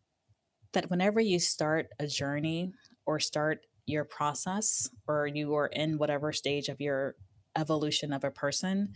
[0.73, 2.73] that whenever you start a journey
[3.07, 7.15] or start your process or you are in whatever stage of your
[7.57, 8.93] evolution of a person,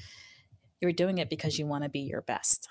[0.80, 2.68] you're doing it because you want to be your best.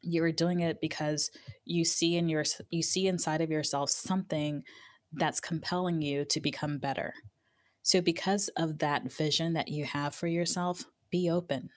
[0.00, 1.30] You're doing it because
[1.64, 4.64] you see in your you see inside of yourself something
[5.12, 7.14] that's compelling you to become better.
[7.82, 11.70] So, because of that vision that you have for yourself, be open.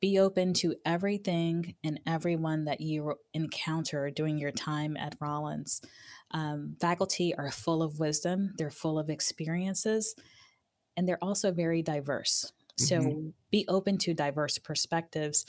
[0.00, 5.80] Be open to everything and everyone that you encounter during your time at Rollins.
[6.32, 10.14] Um, faculty are full of wisdom, they're full of experiences,
[10.96, 12.52] and they're also very diverse.
[12.76, 13.34] So, Mhm.
[13.50, 15.46] be open to diverse perspectives.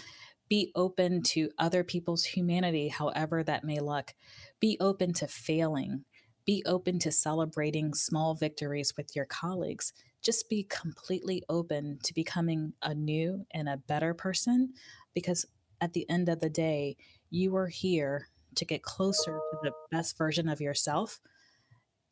[0.50, 4.16] Be open to other people's humanity, however that may look.
[4.60, 6.06] Be open to failing
[6.46, 9.94] be open to celebrating small victories with your colleagues.
[10.22, 14.74] Just be completely open to becoming a new and a better person
[15.14, 15.46] because
[15.82, 16.98] at the end of the day,
[17.30, 21.20] you are here to get closer to the best version of yourself.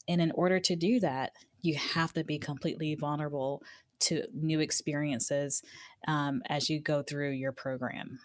[0.08, 3.64] And in order to do that, you have to be completely vulnerable
[4.02, 5.64] to new experiences
[6.08, 8.20] um, as you go through your program.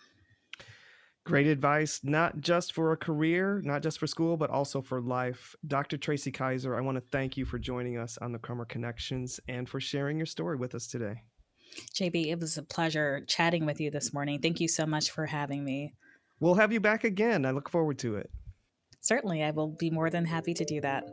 [1.29, 5.55] Great advice, not just for a career, not just for school, but also for life.
[5.67, 5.99] Dr.
[5.99, 9.69] Tracy Kaiser, I want to thank you for joining us on the Crummer Connections and
[9.69, 11.21] for sharing your story with us today.
[11.95, 14.41] JB, it was a pleasure chatting with you this morning.
[14.41, 15.93] Thank you so much for having me.
[16.41, 17.45] We'll have you back again.
[17.45, 18.31] I look forward to it.
[19.01, 21.05] Certainly, I will be more than happy to do that.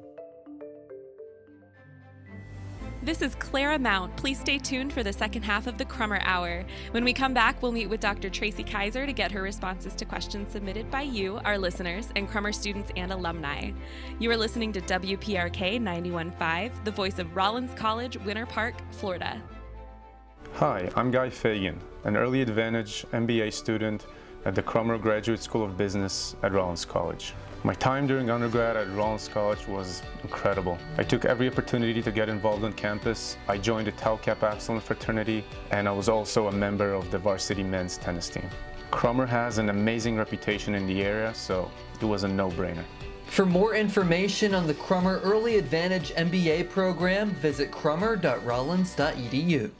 [3.06, 4.16] This is Clara Mount.
[4.16, 6.66] Please stay tuned for the second half of the Crummer Hour.
[6.90, 8.32] When we come back, we'll meet with Dr.
[8.32, 12.52] Tracy Kaiser to get her responses to questions submitted by you, our listeners, and Crummer
[12.52, 13.70] students and alumni.
[14.18, 19.40] You are listening to WPRK 915, the voice of Rollins College, Winter Park, Florida.
[20.54, 24.08] Hi, I'm Guy Fagan, an early advantage MBA student
[24.46, 27.36] at the Crummer Graduate School of Business at Rollins College.
[27.66, 30.78] My time during undergrad at Rollins College was incredible.
[31.00, 33.38] I took every opportunity to get involved on campus.
[33.48, 37.64] I joined the Tau Kappa fraternity, and I was also a member of the varsity
[37.64, 38.48] men's tennis team.
[38.92, 42.84] Crummer has an amazing reputation in the area, so it was a no-brainer.
[43.26, 49.72] For more information on the Crummer Early Advantage MBA program, visit crummer.rollins.edu.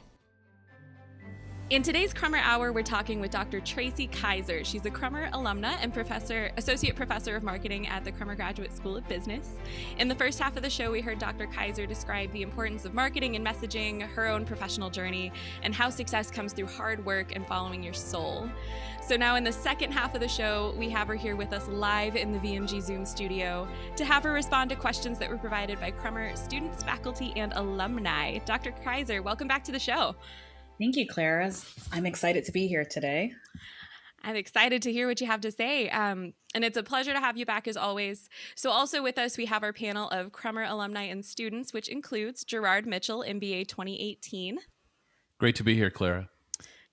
[1.68, 3.58] In today's Crummer Hour, we're talking with Dr.
[3.58, 4.62] Tracy Kaiser.
[4.62, 8.96] She's a Crummer alumna and professor, associate professor of marketing at the Crummer Graduate School
[8.96, 9.48] of Business.
[9.98, 11.48] In the first half of the show, we heard Dr.
[11.48, 15.32] Kaiser describe the importance of marketing and messaging, her own professional journey,
[15.64, 18.48] and how success comes through hard work and following your soul.
[19.04, 21.66] So now in the second half of the show, we have her here with us
[21.66, 25.80] live in the VMG Zoom studio to have her respond to questions that were provided
[25.80, 28.38] by Crummer students, faculty, and alumni.
[28.44, 28.70] Dr.
[28.84, 30.14] Kaiser, welcome back to the show.
[30.78, 31.50] Thank you, Clara.
[31.92, 33.32] I'm excited to be here today.
[34.22, 35.88] I'm excited to hear what you have to say.
[35.88, 38.28] Um, and it's a pleasure to have you back as always.
[38.56, 42.44] So, also with us, we have our panel of Crummer alumni and students, which includes
[42.44, 44.58] Gerard Mitchell, MBA 2018.
[45.38, 46.28] Great to be here, Clara.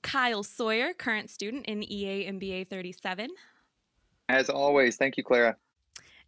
[0.02, 3.30] Kyle Sawyer, current student in EA MBA 37.
[4.30, 5.58] As always, thank you, Clara.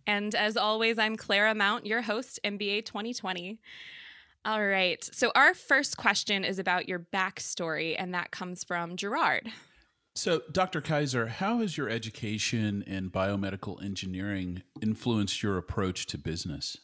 [0.07, 3.59] And as always, I'm Clara Mount, your host, MBA 2020.
[4.45, 5.03] All right.
[5.11, 9.51] So, our first question is about your backstory, and that comes from Gerard.
[10.13, 10.81] So, Dr.
[10.81, 16.77] Kaiser, how has your education in biomedical engineering influenced your approach to business?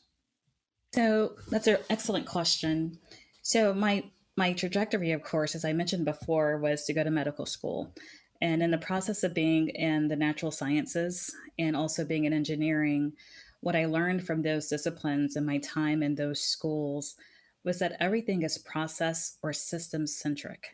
[0.95, 2.97] So, that's an excellent question.
[3.43, 7.45] So, my my trajectory, of course, as I mentioned before, was to go to medical
[7.45, 7.93] school.
[8.41, 13.13] And in the process of being in the natural sciences and also being in engineering,
[13.59, 17.17] what I learned from those disciplines and my time in those schools
[17.63, 20.69] was that everything is process or system centric.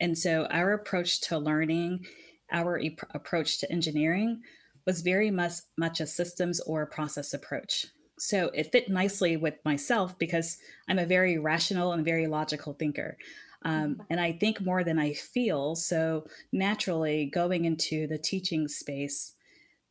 [0.00, 2.06] And so our approach to learning,
[2.52, 4.42] our e- approach to engineering
[4.86, 7.86] was very much, much a systems or process approach.
[8.18, 13.16] So it fit nicely with myself because I'm a very rational and very logical thinker.
[13.64, 14.02] Um, mm-hmm.
[14.10, 15.74] and I think more than I feel.
[15.74, 19.34] So naturally, going into the teaching space,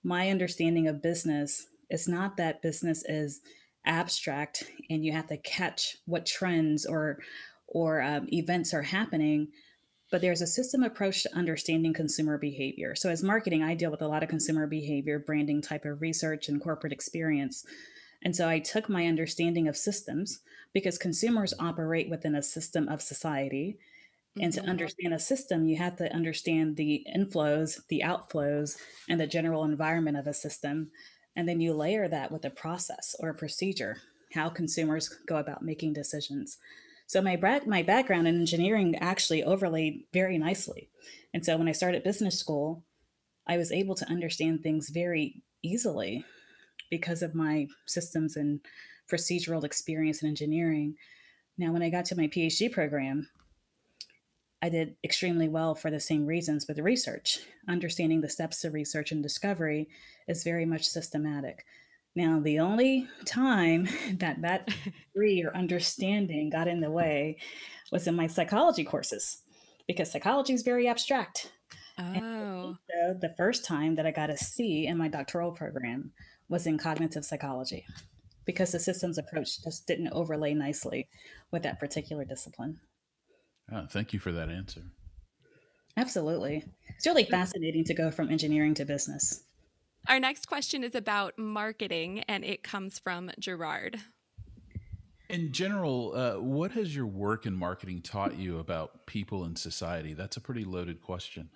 [0.03, 3.41] my understanding of business is not that business is
[3.87, 7.19] abstract and you have to catch what trends or
[7.67, 9.47] or um, events are happening
[10.09, 14.01] but there's a system approach to understanding consumer behavior so as marketing i deal with
[14.01, 17.65] a lot of consumer behavior branding type of research and corporate experience
[18.23, 20.39] and so I took my understanding of systems
[20.73, 23.77] because consumers operate within a system of society.
[24.39, 24.69] And to mm-hmm.
[24.69, 28.77] understand a system, you have to understand the inflows, the outflows,
[29.09, 30.91] and the general environment of a system.
[31.37, 34.01] And then you layer that with a process or a procedure,
[34.33, 36.57] how consumers go about making decisions.
[37.05, 40.89] So my my background in engineering actually overlaid very nicely.
[41.33, 42.83] And so when I started business school,
[43.47, 46.25] I was able to understand things very easily
[46.89, 48.59] because of my systems and
[49.09, 50.95] procedural experience in engineering.
[51.57, 53.29] Now, when I got to my PhD program,
[54.61, 57.39] I did extremely well for the same reasons with research.
[57.67, 59.87] Understanding the steps of research and discovery
[60.27, 61.65] is very much systematic.
[62.15, 64.69] Now, the only time that that
[65.13, 67.37] degree or understanding got in the way
[67.91, 69.43] was in my psychology courses,
[69.87, 71.51] because psychology is very abstract.
[71.99, 72.75] Oh.
[72.89, 76.11] So the first time that I got a C in my doctoral program
[76.49, 77.85] was in cognitive psychology
[78.45, 81.07] because the systems approach just didn't overlay nicely
[81.51, 82.79] with that particular discipline.
[83.71, 84.81] Oh, thank you for that answer.
[85.97, 86.63] Absolutely.
[86.95, 89.43] It's really fascinating to go from engineering to business.
[90.07, 93.99] Our next question is about marketing, and it comes from Gerard.
[95.29, 100.13] In general, uh, what has your work in marketing taught you about people and society?
[100.13, 101.49] That's a pretty loaded question.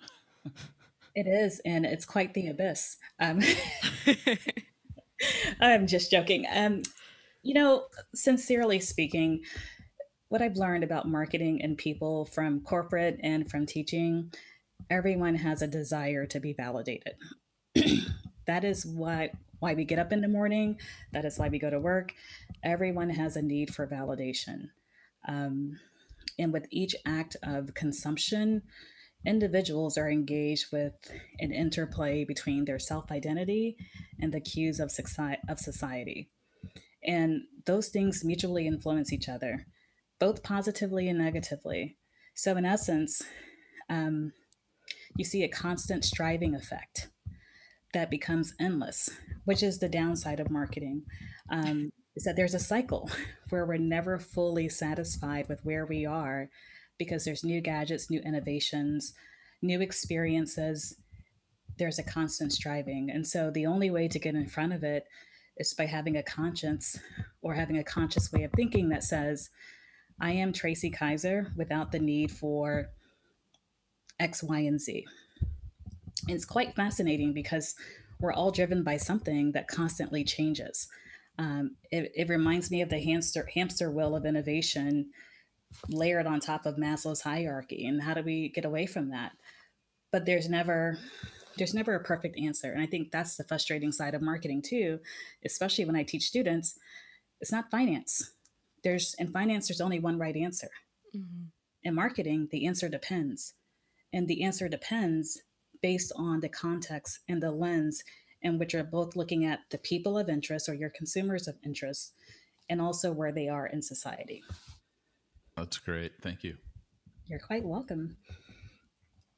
[1.14, 2.98] it is, and it's quite the abyss.
[3.18, 3.40] Um,
[5.60, 6.44] I'm just joking.
[6.52, 6.82] Um,
[7.42, 9.40] you know, sincerely speaking,
[10.32, 14.32] what I've learned about marketing and people from corporate and from teaching,
[14.88, 17.16] everyone has a desire to be validated.
[18.46, 20.80] that is what why we get up in the morning.
[21.12, 22.14] That is why we go to work.
[22.64, 24.70] Everyone has a need for validation.
[25.28, 25.78] Um,
[26.38, 28.62] and with each act of consumption,
[29.26, 30.94] individuals are engaged with
[31.40, 33.76] an interplay between their self identity
[34.18, 34.90] and the cues of,
[35.50, 36.30] of society.
[37.06, 39.66] And those things mutually influence each other,
[40.22, 41.96] both positively and negatively.
[42.32, 43.22] So, in essence,
[43.90, 44.32] um,
[45.16, 47.08] you see a constant striving effect
[47.92, 49.10] that becomes endless,
[49.46, 51.02] which is the downside of marketing.
[51.50, 53.10] Um, is that there's a cycle
[53.50, 56.50] where we're never fully satisfied with where we are
[56.98, 59.14] because there's new gadgets, new innovations,
[59.60, 60.94] new experiences.
[61.78, 63.10] There's a constant striving.
[63.10, 65.04] And so the only way to get in front of it
[65.56, 66.96] is by having a conscience
[67.42, 69.50] or having a conscious way of thinking that says,
[70.22, 72.90] I am Tracy Kaiser without the need for
[74.20, 75.04] X, Y, and Z.
[76.28, 77.74] It's quite fascinating because
[78.20, 80.86] we're all driven by something that constantly changes.
[81.38, 85.10] Um, it, it, reminds me of the hamster hamster wheel of innovation
[85.88, 87.86] layered on top of Maslow's hierarchy.
[87.86, 89.32] And how do we get away from that?
[90.12, 90.98] But there's never
[91.56, 92.70] there's never a perfect answer.
[92.70, 95.00] And I think that's the frustrating side of marketing too,
[95.44, 96.78] especially when I teach students.
[97.40, 98.32] It's not finance.
[98.82, 100.70] There's in finance, there's only one right answer.
[101.16, 101.44] Mm-hmm.
[101.84, 103.54] In marketing, the answer depends.
[104.12, 105.40] And the answer depends
[105.82, 108.02] based on the context and the lens
[108.42, 112.12] in which you're both looking at the people of interest or your consumers of interest
[112.68, 114.42] and also where they are in society.
[115.56, 116.12] That's great.
[116.22, 116.56] Thank you.
[117.26, 118.16] You're quite welcome.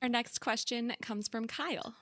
[0.03, 1.95] Our next question comes from Kyle.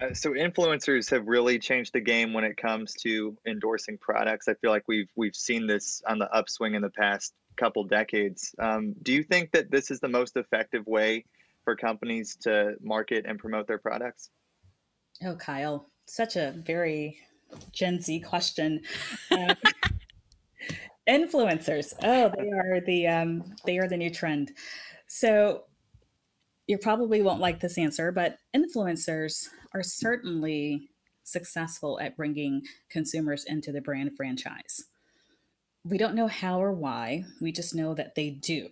[0.00, 4.48] Uh, so influencers have really changed the game when it comes to endorsing products.
[4.48, 8.54] I feel like we've we've seen this on the upswing in the past couple decades.
[8.58, 11.24] Um, do you think that this is the most effective way
[11.64, 14.30] for companies to market and promote their products?
[15.24, 17.18] Oh, Kyle, such a very
[17.72, 18.80] Gen Z question.
[19.30, 19.56] Um,
[21.08, 21.92] influencers.
[22.02, 24.52] Oh, they are the um, they are the new trend.
[25.06, 25.64] So
[26.66, 30.88] you probably won't like this answer, but influencers are certainly
[31.24, 34.84] successful at bringing consumers into the brand franchise.
[35.84, 38.68] We don't know how or why, we just know that they do.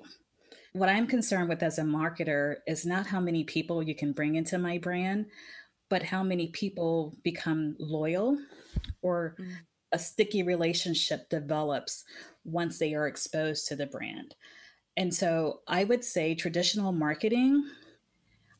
[0.72, 4.36] What I'm concerned with as a marketer is not how many people you can bring
[4.36, 5.26] into my brand,
[5.88, 8.38] but how many people become loyal
[9.02, 9.50] or mm.
[9.90, 12.04] a sticky relationship develops
[12.44, 14.36] once they are exposed to the brand.
[14.96, 17.64] And so I would say traditional marketing,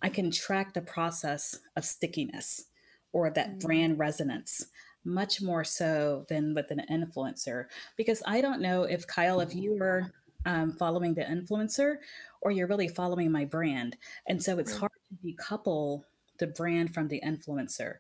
[0.03, 2.67] I can track the process of stickiness
[3.13, 3.61] or that mm.
[3.61, 4.67] brand resonance
[5.05, 7.65] much more so than with an influencer
[7.97, 10.13] because i don't know if kyle if you are
[10.47, 11.97] um, following the influencer
[12.41, 13.97] or you're really following my brand.
[14.27, 16.03] And so it's hard to decouple
[16.39, 17.95] the brand from the influencer.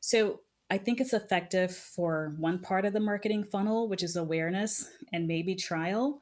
[0.00, 0.40] So
[0.72, 5.26] i think it's effective for one part of the marketing funnel which is awareness and
[5.26, 6.20] maybe trial.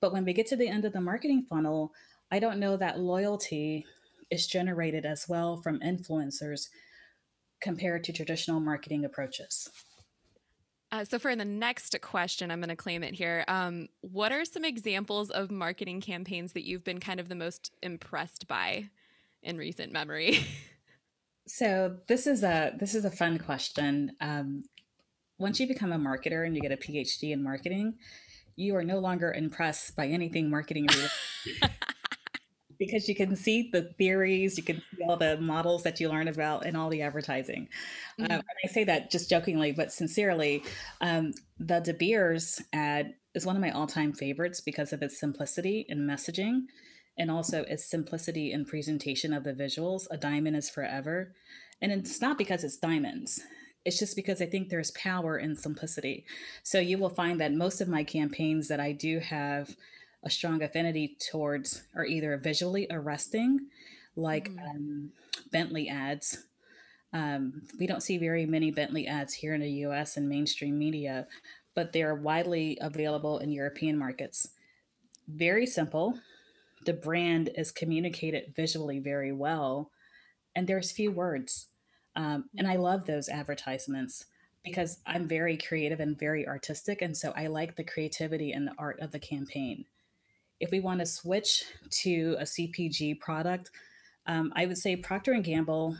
[0.00, 1.92] But when we get to the end of the marketing funnel
[2.30, 3.84] i don't know that loyalty
[4.32, 6.68] is generated as well from influencers
[7.60, 9.68] compared to traditional marketing approaches?
[10.90, 13.44] Uh, so, for the next question, I'm going to claim it here.
[13.48, 17.72] Um, what are some examples of marketing campaigns that you've been kind of the most
[17.82, 18.90] impressed by
[19.42, 20.38] in recent memory?
[21.46, 24.12] so this is a this is a fun question.
[24.20, 24.64] Um,
[25.38, 27.94] once you become a marketer and you get a PhD in marketing,
[28.56, 30.88] you are no longer impressed by anything marketing
[32.84, 36.26] because you can see the theories, you can see all the models that you learn
[36.26, 37.68] about and all the advertising.
[38.18, 38.32] Uh, mm-hmm.
[38.32, 40.64] Uh, I say that just jokingly, but sincerely.
[41.00, 45.86] Um, the De Beers ad is one of my all-time favorites because of its simplicity
[45.88, 46.62] in messaging
[47.16, 50.08] and also its simplicity in presentation of the visuals.
[50.10, 51.34] A diamond is forever.
[51.80, 53.40] And it's not because it's diamonds.
[53.84, 56.24] It's just because I think there's power in simplicity.
[56.64, 59.76] So you will find that most of my campaigns that I do have
[60.24, 63.66] a strong affinity towards are either visually arresting,
[64.16, 64.70] like mm.
[64.70, 65.10] um,
[65.50, 66.44] Bentley ads.
[67.12, 71.26] Um, we don't see very many Bentley ads here in the US in mainstream media,
[71.74, 74.48] but they're widely available in European markets.
[75.28, 76.18] Very simple.
[76.84, 79.90] The brand is communicated visually very well,
[80.54, 81.68] and there's few words.
[82.16, 84.26] Um, and I love those advertisements
[84.64, 87.02] because I'm very creative and very artistic.
[87.02, 89.86] And so I like the creativity and the art of the campaign.
[90.62, 91.64] If we want to switch
[92.02, 93.72] to a CPG product,
[94.26, 95.96] um, I would say Procter and Gamble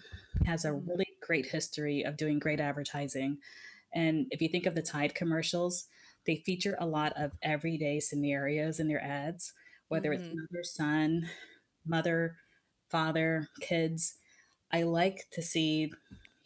[0.46, 0.88] has a mm-hmm.
[0.88, 3.38] really great history of doing great advertising.
[3.92, 5.88] And if you think of the Tide commercials,
[6.26, 9.52] they feature a lot of everyday scenarios in their ads,
[9.88, 10.22] whether mm-hmm.
[10.22, 11.28] it's mother, son,
[11.84, 12.36] mother,
[12.88, 14.14] father, kids.
[14.70, 15.90] I like to see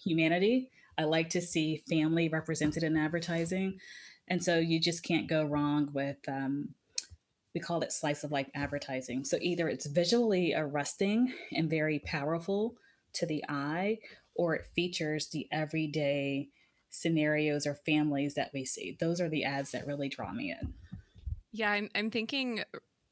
[0.02, 0.70] humanity.
[0.96, 3.78] I like to see family represented in advertising.
[4.26, 6.70] And so you just can't go wrong with um,
[7.56, 9.24] we call it slice of life advertising.
[9.24, 12.76] So either it's visually arresting and very powerful
[13.14, 14.00] to the eye,
[14.34, 16.50] or it features the everyday
[16.90, 18.94] scenarios or families that we see.
[19.00, 20.74] Those are the ads that really draw me in.
[21.50, 22.62] Yeah, I'm, I'm thinking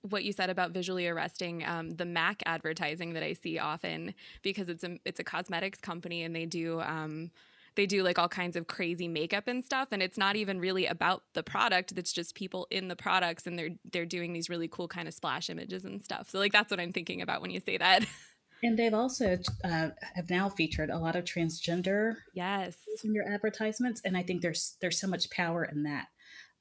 [0.02, 4.68] what you said about visually arresting um, the mac advertising that i see often because
[4.68, 7.30] it's a it's a cosmetics company and they do um,
[7.76, 10.86] they do like all kinds of crazy makeup and stuff and it's not even really
[10.86, 14.68] about the product it's just people in the products and they're they're doing these really
[14.68, 16.28] cool kind of splash images and stuff.
[16.30, 18.04] So like that's what i'm thinking about when you say that.
[18.62, 22.78] And they've also uh, have now featured a lot of transgender yes.
[23.02, 26.06] in your advertisements and i think there's there's so much power in that.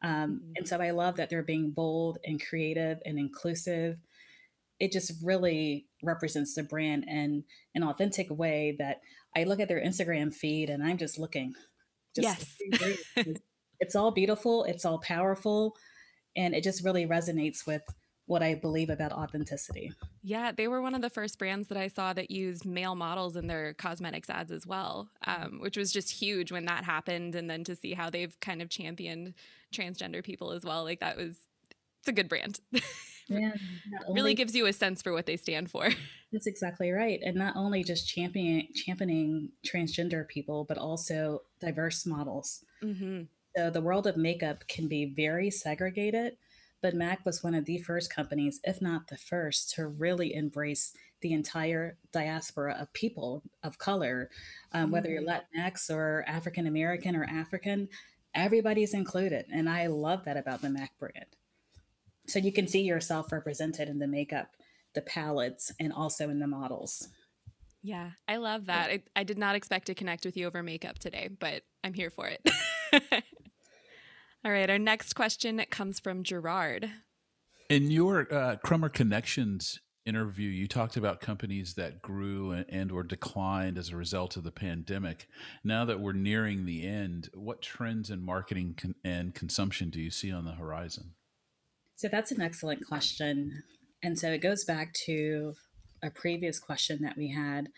[0.01, 0.51] Um, mm-hmm.
[0.57, 3.97] and so i love that they're being bold and creative and inclusive.
[4.79, 8.99] It just really represents the brand in an authentic way that
[9.35, 11.53] I look at their Instagram feed and I'm just looking.
[12.15, 13.37] Just yes.
[13.79, 15.75] it's all beautiful, it's all powerful,
[16.35, 17.81] and it just really resonates with
[18.25, 19.91] what I believe about authenticity.
[20.21, 23.35] Yeah, they were one of the first brands that I saw that used male models
[23.35, 27.35] in their cosmetics ads as well, um, which was just huge when that happened.
[27.35, 29.33] And then to see how they've kind of championed
[29.73, 31.35] transgender people as well, like that was,
[31.99, 32.61] it's a good brand.
[33.27, 33.51] Yeah,
[34.07, 35.89] only, really gives you a sense for what they stand for.
[36.31, 37.19] That's exactly right.
[37.23, 42.63] And not only just championing championing transgender people, but also diverse models.
[42.83, 43.23] Mm-hmm.
[43.55, 46.37] So the world of makeup can be very segregated,
[46.81, 50.93] but MAC was one of the first companies, if not the first, to really embrace
[51.21, 54.29] the entire diaspora of people of color,
[54.71, 54.91] um, mm-hmm.
[54.91, 55.59] whether you're mm-hmm.
[55.59, 57.89] Latinx or African American or African,
[58.35, 59.45] everybody's included.
[59.51, 61.25] And I love that about the MAC brand.
[62.27, 64.49] So you can see yourself represented in the makeup,
[64.93, 67.07] the palettes, and also in the models.
[67.81, 68.89] Yeah, I love that.
[68.89, 72.09] I, I did not expect to connect with you over makeup today, but I'm here
[72.09, 72.49] for it.
[74.45, 76.89] All right, our next question comes from Gerard.
[77.69, 83.03] In your uh, Crummer Connections interview, you talked about companies that grew and, and or
[83.03, 85.27] declined as a result of the pandemic.
[85.63, 90.11] Now that we're nearing the end, what trends in marketing con- and consumption do you
[90.11, 91.15] see on the horizon?
[91.95, 93.63] So that's an excellent question.
[94.01, 95.53] And so it goes back to
[96.03, 97.69] a previous question that we had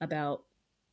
[0.00, 0.44] about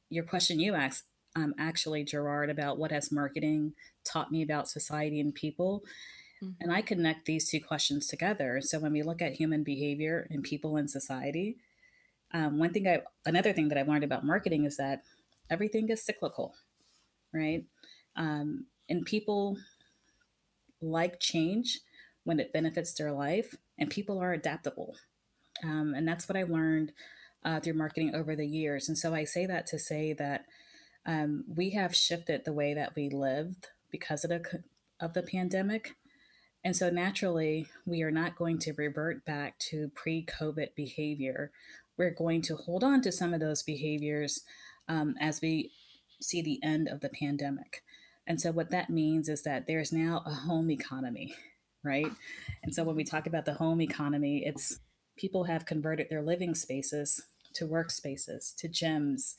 [0.09, 1.05] your question you asked
[1.35, 3.73] um, actually gerard about what has marketing
[4.05, 5.83] taught me about society and people
[6.43, 6.51] mm-hmm.
[6.61, 10.43] and i connect these two questions together so when we look at human behavior and
[10.43, 11.57] people in society
[12.33, 15.01] um, one thing i another thing that i've learned about marketing is that
[15.49, 16.53] everything is cyclical
[17.33, 17.65] right
[18.15, 19.57] um, and people
[20.81, 21.79] like change
[22.23, 24.95] when it benefits their life and people are adaptable
[25.63, 26.91] um, and that's what I learned
[27.45, 28.87] uh, through marketing over the years.
[28.87, 30.45] And so I say that to say that
[31.05, 34.63] um, we have shifted the way that we lived because of the,
[34.99, 35.95] of the pandemic.
[36.63, 41.51] And so naturally, we are not going to revert back to pre COVID behavior.
[41.97, 44.41] We're going to hold on to some of those behaviors
[44.87, 45.71] um, as we
[46.21, 47.83] see the end of the pandemic.
[48.25, 51.35] And so, what that means is that there's now a home economy,
[51.83, 52.11] right?
[52.63, 54.79] And so, when we talk about the home economy, it's
[55.17, 57.23] people have converted their living spaces
[57.53, 59.35] to workspaces, to gyms.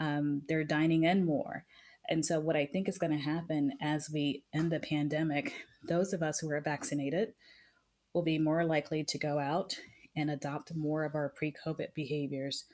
[0.00, 1.64] Um, they're dining in more.
[2.08, 5.52] And so, what I think is going to happen as we end the pandemic,
[5.86, 7.34] those of us who are vaccinated
[8.14, 9.76] will be more likely to go out
[10.16, 12.64] and adopt more of our pre COVID behaviors.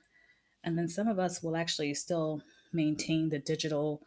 [0.63, 4.03] And then some of us will actually still maintain the digital,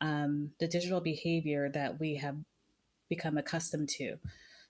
[0.00, 2.36] um, the digital behavior that we have
[3.08, 4.16] become accustomed to.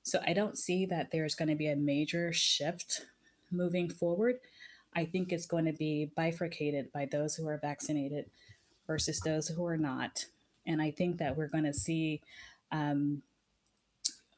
[0.03, 3.03] So I don't see that there's going to be a major shift
[3.51, 4.37] moving forward,
[4.95, 8.27] I think it's going to be bifurcated by those who are vaccinated
[8.87, 10.27] versus those who are not.
[10.67, 12.21] And I think that we're going to see
[12.73, 13.23] um,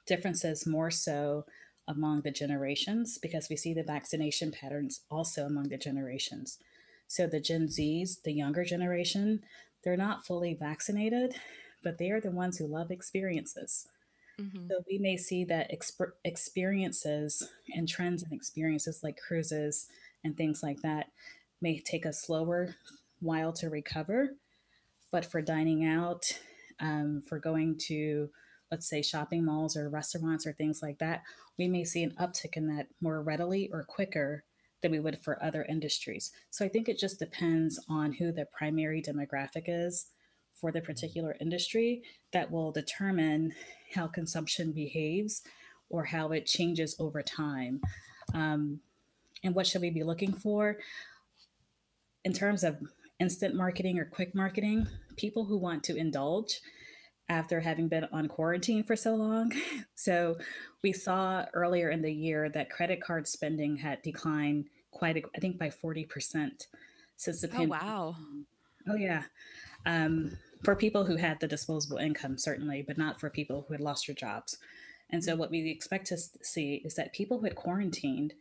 [0.06, 1.46] differences more so
[1.88, 6.58] among the generations because we see the vaccination patterns also among the generations.
[7.08, 9.42] So the Gen Zs, the younger generation,
[9.82, 11.34] they're not fully vaccinated,
[11.82, 13.88] but they are the ones who love experiences.
[14.40, 14.68] Mm-hmm.
[14.68, 19.86] So we may see that exp- experiences and trends and experiences like cruises
[20.24, 21.06] and things like that
[21.60, 22.74] may take a slower
[23.20, 24.30] while to recover.
[25.10, 26.24] But for dining out,
[26.80, 28.30] um, for going to,
[28.70, 31.22] let's say, shopping malls or restaurants or things like that,
[31.58, 34.44] we may see an uptick in that more readily or quicker
[34.80, 36.32] than we would for other industries.
[36.50, 40.06] So I think it just depends on who the primary demographic is
[40.62, 42.02] for the particular industry
[42.32, 43.52] that will determine
[43.94, 45.42] how consumption behaves
[45.90, 47.80] or how it changes over time.
[48.32, 48.78] Um,
[49.42, 50.78] and what should we be looking for?
[52.24, 52.78] In terms of
[53.18, 54.86] instant marketing or quick marketing,
[55.16, 56.60] people who want to indulge
[57.28, 59.52] after having been on quarantine for so long.
[59.94, 60.36] So
[60.82, 65.56] we saw earlier in the year that credit card spending had declined quite, I think,
[65.56, 66.66] by 40%
[67.16, 67.78] since the pandemic.
[67.80, 68.16] oh, wow.
[68.88, 69.22] Oh, yeah.
[69.86, 73.80] Um, for people who had the disposable income, certainly, but not for people who had
[73.80, 74.58] lost their jobs.
[75.10, 78.34] And so, what we expect to see is that people who had quarantined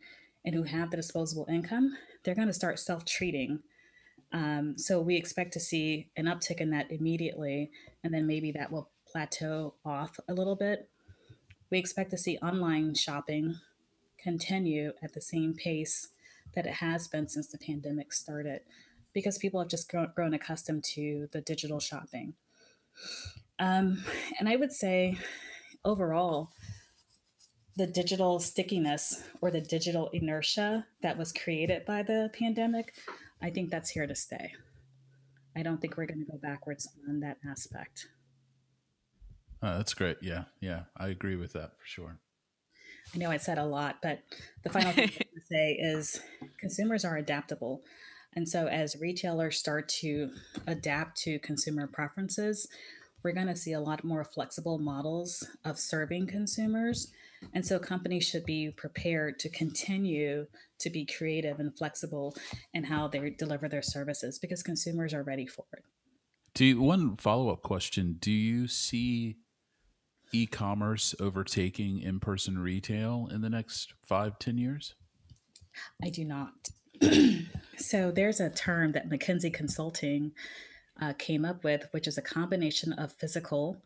[0.44, 3.60] and who have the disposable income, they're going to start self treating.
[4.32, 7.70] Um, so, we expect to see an uptick in that immediately,
[8.02, 10.88] and then maybe that will plateau off a little bit.
[11.70, 13.56] We expect to see online shopping
[14.18, 16.08] continue at the same pace
[16.54, 18.60] that it has been since the pandemic started
[19.12, 22.34] because people have just grown, grown accustomed to the digital shopping.
[23.58, 24.04] Um,
[24.38, 25.18] and I would say
[25.84, 26.50] overall,
[27.76, 32.94] the digital stickiness or the digital inertia that was created by the pandemic,
[33.40, 34.52] I think that's here to stay.
[35.56, 38.08] I don't think we're going to go backwards on that aspect.
[39.62, 40.16] Oh, that's great.
[40.22, 42.18] Yeah, yeah, I agree with that for sure.
[43.14, 44.20] I know I said a lot, but
[44.64, 46.20] the final thing to say is
[46.58, 47.82] consumers are adaptable.
[48.34, 50.30] And so, as retailers start to
[50.66, 52.68] adapt to consumer preferences,
[53.22, 57.12] we're going to see a lot more flexible models of serving consumers.
[57.52, 60.46] And so, companies should be prepared to continue
[60.78, 62.34] to be creative and flexible
[62.72, 65.84] in how they deliver their services because consumers are ready for it.
[66.54, 69.36] Do you, one follow up question Do you see
[70.32, 74.94] e commerce overtaking in person retail in the next five, ten years?
[76.02, 76.68] I do not.
[77.76, 80.32] so there's a term that McKinsey Consulting
[81.00, 83.76] uh, came up with, which is a combination of physical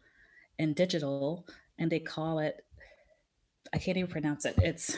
[0.59, 1.47] and digital,
[1.79, 2.65] and they call it,
[3.73, 4.55] I can't even pronounce it.
[4.59, 4.97] It's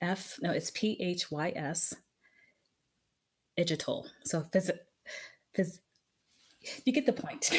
[0.00, 1.94] F, no, it's P H Y S,
[3.56, 4.06] digital.
[4.24, 4.70] So phys,
[5.56, 5.80] phys,
[6.84, 7.50] you get the point.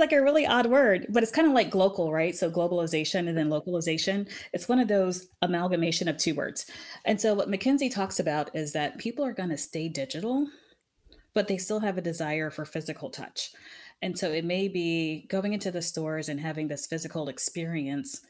[0.00, 2.34] like a really odd word, but it's kind of like global, right?
[2.34, 4.26] So globalization and then localization.
[4.52, 6.66] It's one of those amalgamation of two words.
[7.04, 10.48] And so what McKinsey talks about is that people are going to stay digital,
[11.34, 13.52] but they still have a desire for physical touch.
[14.02, 18.22] And so it may be going into the stores and having this physical experience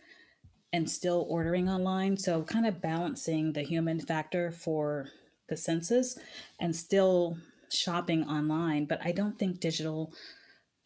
[0.72, 2.16] and still ordering online.
[2.16, 5.08] So kind of balancing the human factor for
[5.48, 6.18] the senses
[6.60, 7.36] and still
[7.70, 8.86] shopping online.
[8.86, 10.12] But I don't think digital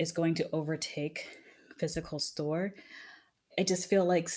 [0.04, 1.26] is going to overtake
[1.78, 2.74] physical store.
[3.58, 4.28] I just feel like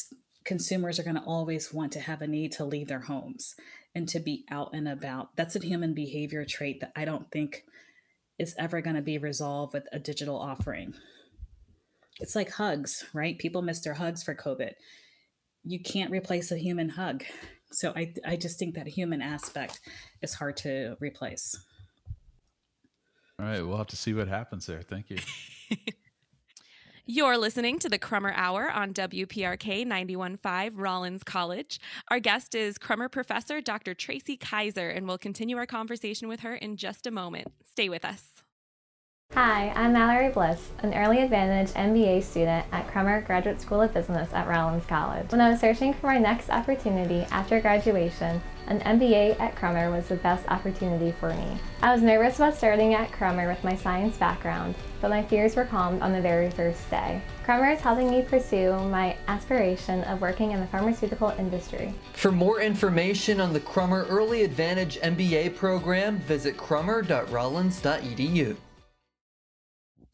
[0.45, 3.53] consumers are going to always want to have a need to leave their homes
[3.93, 5.35] and to be out and about.
[5.35, 7.65] That's a human behavior trait that I don't think
[8.39, 10.93] is ever going to be resolved with a digital offering.
[12.21, 13.37] It's like hugs, right?
[13.37, 14.71] People miss their hugs for COVID.
[15.65, 17.25] You can't replace a human hug.
[17.73, 19.81] So I, I just think that human aspect
[20.21, 21.59] is hard to replace.
[23.37, 24.81] All right, we'll have to see what happens there.
[24.81, 25.17] Thank you.
[27.09, 31.79] You're listening to the Crummer Hour on WPRK 915 Rollins College.
[32.09, 33.93] Our guest is Crummer professor Dr.
[33.93, 37.53] Tracy Kaiser, and we'll continue our conversation with her in just a moment.
[37.63, 38.36] Stay with us.
[39.37, 44.33] Hi, I'm Mallory Bliss, an Early Advantage MBA student at Crummer Graduate School of Business
[44.33, 45.31] at Rollins College.
[45.31, 50.07] When I was searching for my next opportunity after graduation, an MBA at Crummer was
[50.07, 51.59] the best opportunity for me.
[51.83, 55.65] I was nervous about starting at Crummer with my science background, but my fears were
[55.65, 57.21] calmed on the very first day.
[57.43, 61.93] Crummer is helping me pursue my aspiration of working in the pharmaceutical industry.
[62.13, 68.57] For more information on the Crummer Early Advantage MBA program, visit crummer.rollins.edu.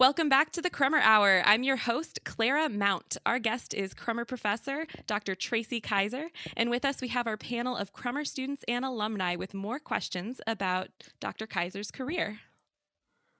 [0.03, 1.41] Welcome back to the Crummer Hour.
[1.45, 3.15] I'm your host, Clara Mount.
[3.25, 5.33] Our guest is Crummer professor Dr.
[5.33, 6.27] Tracy Kaiser,
[6.57, 10.41] and with us we have our panel of Crummer students and alumni with more questions
[10.45, 10.89] about
[11.21, 11.47] Dr.
[11.47, 12.41] Kaiser's career.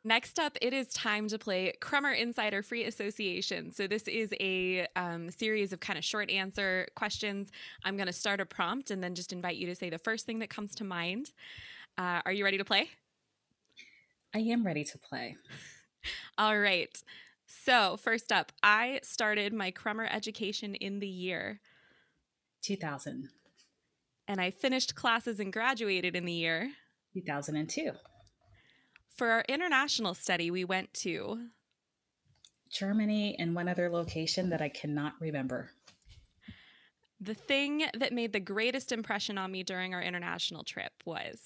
[0.05, 3.69] Next up, it is time to play Crummer Insider Free Association.
[3.73, 7.51] So, this is a um, series of kind of short answer questions.
[7.83, 10.25] I'm going to start a prompt and then just invite you to say the first
[10.25, 11.33] thing that comes to mind.
[11.97, 12.89] Uh, are you ready to play?
[14.33, 15.35] I am ready to play.
[16.37, 17.01] All right.
[17.45, 21.59] So, first up, I started my Crummer education in the year
[22.61, 23.29] 2000.
[24.27, 26.71] And I finished classes and graduated in the year
[27.13, 27.91] 2002.
[29.15, 31.49] For our international study, we went to
[32.71, 35.69] Germany and one other location that I cannot remember.
[37.21, 41.39] The thing that made the greatest impression on me during our international trip was.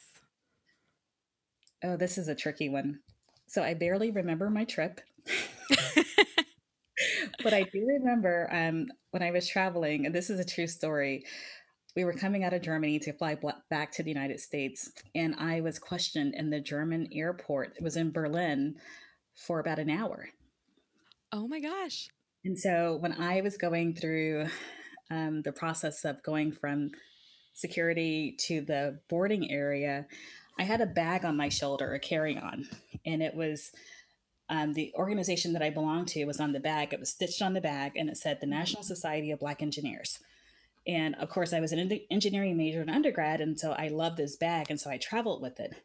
[1.84, 2.99] Oh, this is a tricky one.
[3.48, 5.02] So I barely remember my trip.
[7.43, 11.26] but I do remember um, when I was traveling, and this is a true story.
[11.95, 13.38] We were coming out of Germany to fly
[13.70, 17.74] back to the United States, and I was questioned in the German airport.
[17.78, 18.76] It was in Berlin
[19.34, 20.30] for about an hour.
[21.32, 22.10] Oh my gosh.
[22.45, 24.45] And so when I was going through
[25.10, 26.91] um, the process of going from
[27.54, 30.06] security to the boarding area,
[30.60, 32.68] I had a bag on my shoulder, a carry on,
[33.05, 33.72] and it was
[34.49, 36.93] um, the organization that I belonged to was on the bag.
[36.93, 40.20] It was stitched on the bag, and it said the National Society of Black Engineers.
[40.88, 44.38] And of course, I was an engineering major in undergrad, and so I loved this
[44.38, 45.76] bag, and so I traveled with it.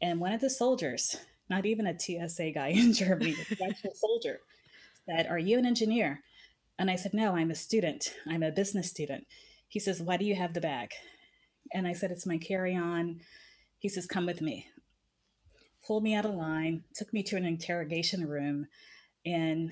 [0.00, 1.16] And one of the soldiers,
[1.50, 4.40] not even a TSA guy in Germany, an actual soldier,
[5.04, 6.22] said, "Are you an engineer?"
[6.78, 8.14] And I said, "No, I'm a student.
[8.26, 9.26] I'm a business student."
[9.68, 10.92] He says, "Why do you have the bag?"
[11.74, 13.20] And I said, "It's my carry-on."
[13.86, 14.66] He says, Come with me.
[15.86, 18.66] Pulled me out of line, took me to an interrogation room,
[19.24, 19.70] and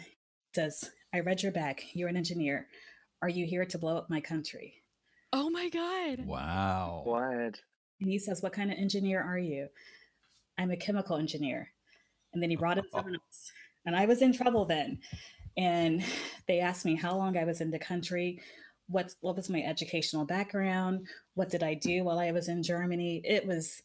[0.54, 1.82] says, I read your back.
[1.94, 2.68] You're an engineer.
[3.22, 4.74] Are you here to blow up my country?
[5.32, 6.24] Oh my God.
[6.24, 7.02] Wow.
[7.04, 7.24] What?
[8.00, 9.66] And he says, What kind of engineer are you?
[10.58, 11.72] I'm a chemical engineer.
[12.32, 13.50] And then he brought in someone else.
[13.84, 15.00] And I was in trouble then.
[15.56, 16.04] And
[16.46, 18.40] they asked me how long I was in the country,
[18.86, 23.20] what what was my educational background, what did I do while I was in Germany.
[23.24, 23.82] It was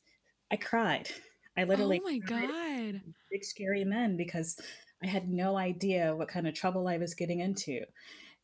[0.52, 1.10] I cried.
[1.58, 4.60] I literally, oh my god, big scary men because
[5.04, 7.82] I had no idea what kind of trouble I was getting into.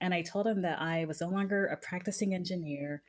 [0.01, 3.01] And I told them that I was no longer a practicing engineer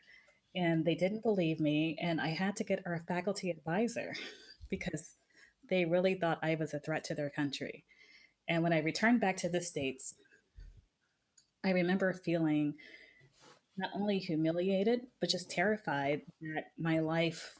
[0.54, 1.96] and they didn't believe me.
[2.00, 4.14] And I had to get our faculty advisor
[4.70, 5.14] because
[5.68, 7.84] they really thought I was a threat to their country.
[8.48, 10.14] And when I returned back to the States,
[11.64, 12.74] I remember feeling
[13.76, 17.52] not only humiliated, but just terrified that my life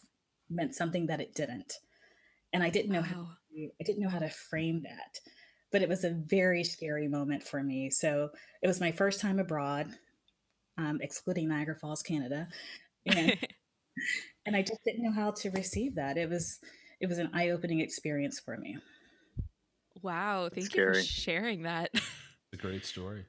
[0.48, 1.74] meant something that it didn't.
[2.52, 3.06] And I didn't know wow.
[3.06, 5.18] how to, I didn't know how to frame that.
[5.72, 7.90] But it was a very scary moment for me.
[7.90, 8.30] So
[8.62, 9.88] it was my first time abroad.
[10.78, 12.48] um, excluding Niagara Falls, Canada,
[13.06, 13.36] and
[14.46, 16.16] and I just didn't know how to receive that.
[16.16, 16.58] It was
[17.00, 18.78] it was an eye opening experience for me.
[20.02, 21.90] Wow, thank you for sharing that.
[22.52, 23.24] a great story.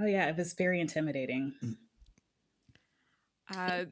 [0.00, 1.54] Oh yeah, it was very intimidating.
[1.62, 1.76] Mm.
[3.54, 3.84] Uh,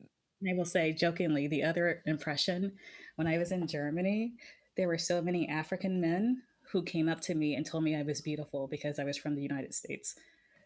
[0.48, 2.72] I will say jokingly, the other impression
[3.16, 4.32] when I was in Germany,
[4.76, 8.02] there were so many African men who came up to me and told me I
[8.02, 10.14] was beautiful because I was from the United States.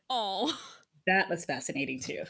[0.08, 0.56] Oh,
[1.06, 2.22] that was fascinating too.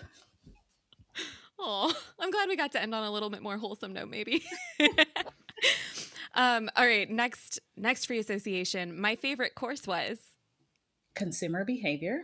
[1.59, 4.45] Oh, I'm glad we got to end on a little bit more wholesome note, maybe.
[6.35, 8.99] um, all right, next next free association.
[8.99, 10.19] My favorite course was
[11.15, 12.23] consumer behavior.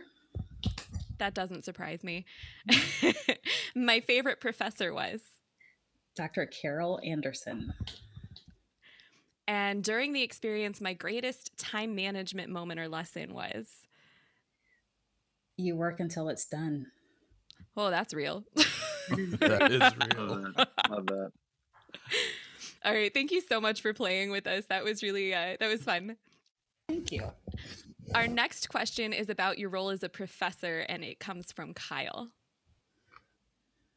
[1.21, 2.25] That doesn't surprise me.
[3.75, 5.21] My favorite professor was
[6.15, 6.47] Dr.
[6.47, 7.75] Carol Anderson.
[9.47, 13.67] And during the experience, my greatest time management moment or lesson was
[15.57, 16.87] You work until it's done.
[17.77, 18.43] Oh, that's real.
[18.55, 20.51] that is real.
[20.89, 21.31] Love that.
[22.83, 23.13] All right.
[23.13, 24.65] Thank you so much for playing with us.
[24.69, 26.17] That was really, uh, that was fun.
[26.87, 27.29] Thank you.
[28.13, 32.29] Our next question is about your role as a professor, and it comes from Kyle.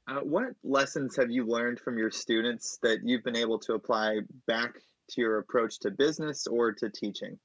[0.06, 4.20] Uh, what lessons have you learned from your students that you've been able to apply
[4.46, 4.74] back
[5.10, 7.38] to your approach to business or to teaching?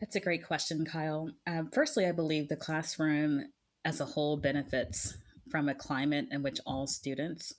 [0.00, 1.30] That's a great question, Kyle.
[1.46, 3.52] Um, firstly, I believe the classroom
[3.84, 5.16] as a whole benefits
[5.50, 7.54] from a climate in which all students,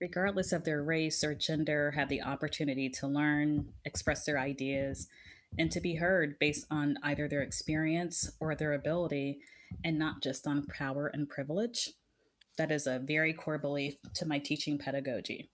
[0.00, 5.08] regardless of their race or gender, have the opportunity to learn, express their ideas,
[5.56, 9.38] and to be heard based on either their experience or their ability
[9.84, 11.90] and not just on power and privilege.
[12.56, 15.50] That is a very core belief to my teaching pedagogy.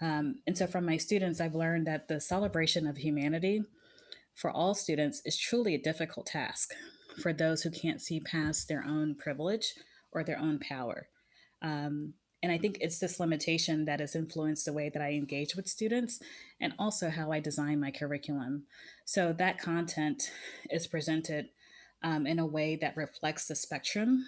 [0.00, 3.62] Um, and so, from my students, I've learned that the celebration of humanity
[4.34, 6.70] for all students is truly a difficult task
[7.20, 9.74] for those who can't see past their own privilege
[10.12, 11.08] or their own power.
[11.60, 15.56] Um, and I think it's this limitation that has influenced the way that I engage
[15.56, 16.20] with students
[16.60, 18.64] and also how I design my curriculum.
[19.04, 20.30] So that content
[20.70, 21.48] is presented
[22.02, 24.26] um, in a way that reflects the spectrum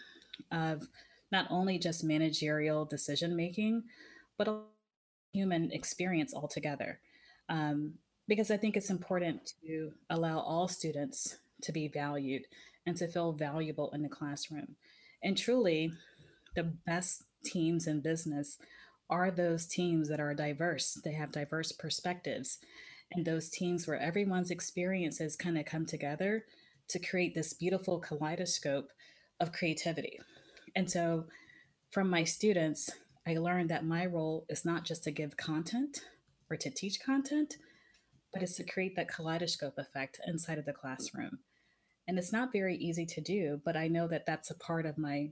[0.51, 0.89] of
[1.31, 3.85] not only just managerial decision making,
[4.37, 4.59] but a
[5.33, 6.99] human experience altogether.
[7.49, 7.95] Um,
[8.27, 12.43] because I think it's important to allow all students to be valued
[12.87, 14.77] and to feel valuable in the classroom.
[15.23, 15.93] And truly,
[16.57, 18.59] the best teams in business
[19.09, 22.59] are those teams that are diverse, they have diverse perspectives,
[23.12, 26.45] and those teams where everyone's experiences kind of come together
[26.88, 28.91] to create this beautiful kaleidoscope
[29.41, 30.18] of creativity.
[30.76, 31.26] And so,
[31.91, 32.91] from my students,
[33.26, 36.03] I learned that my role is not just to give content
[36.49, 37.57] or to teach content,
[38.32, 41.41] but it's to create that kaleidoscope effect inside of the classroom.
[42.07, 44.99] And it's not very easy to do, but I know that that's a part of
[44.99, 45.30] my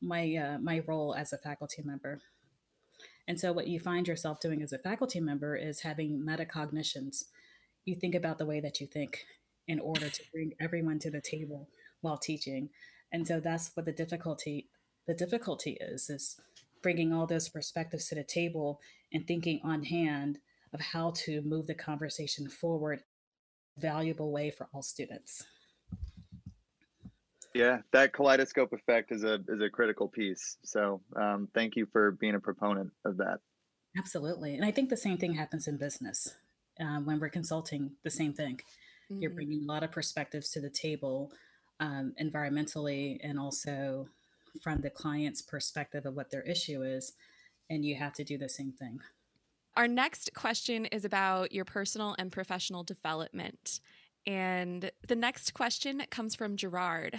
[0.00, 2.20] my uh, my role as a faculty member.
[3.28, 7.24] And so, what you find yourself doing as a faculty member is having metacognitions.
[7.84, 9.24] You think about the way that you think
[9.68, 11.68] in order to bring everyone to the table
[12.00, 12.70] while teaching.
[13.12, 14.68] And so, that's what the difficulty
[15.06, 16.40] the difficulty is is
[16.82, 18.80] bringing all those perspectives to the table
[19.12, 20.38] and thinking on hand
[20.72, 23.02] of how to move the conversation forward
[23.76, 25.44] valuable way for all students.
[27.54, 30.56] Yeah, that kaleidoscope effect is a is a critical piece.
[30.62, 33.40] So um, thank you for being a proponent of that.
[33.96, 36.36] Absolutely, and I think the same thing happens in business
[36.78, 37.92] um, when we're consulting.
[38.04, 38.60] The same thing.
[39.10, 39.22] Mm-hmm.
[39.22, 41.32] You're bringing a lot of perspectives to the table,
[41.80, 44.08] um, environmentally, and also
[44.62, 47.14] from the client's perspective of what their issue is,
[47.68, 49.00] and you have to do the same thing.
[49.76, 53.80] Our next question is about your personal and professional development.
[54.26, 57.18] And the next question comes from Gerard.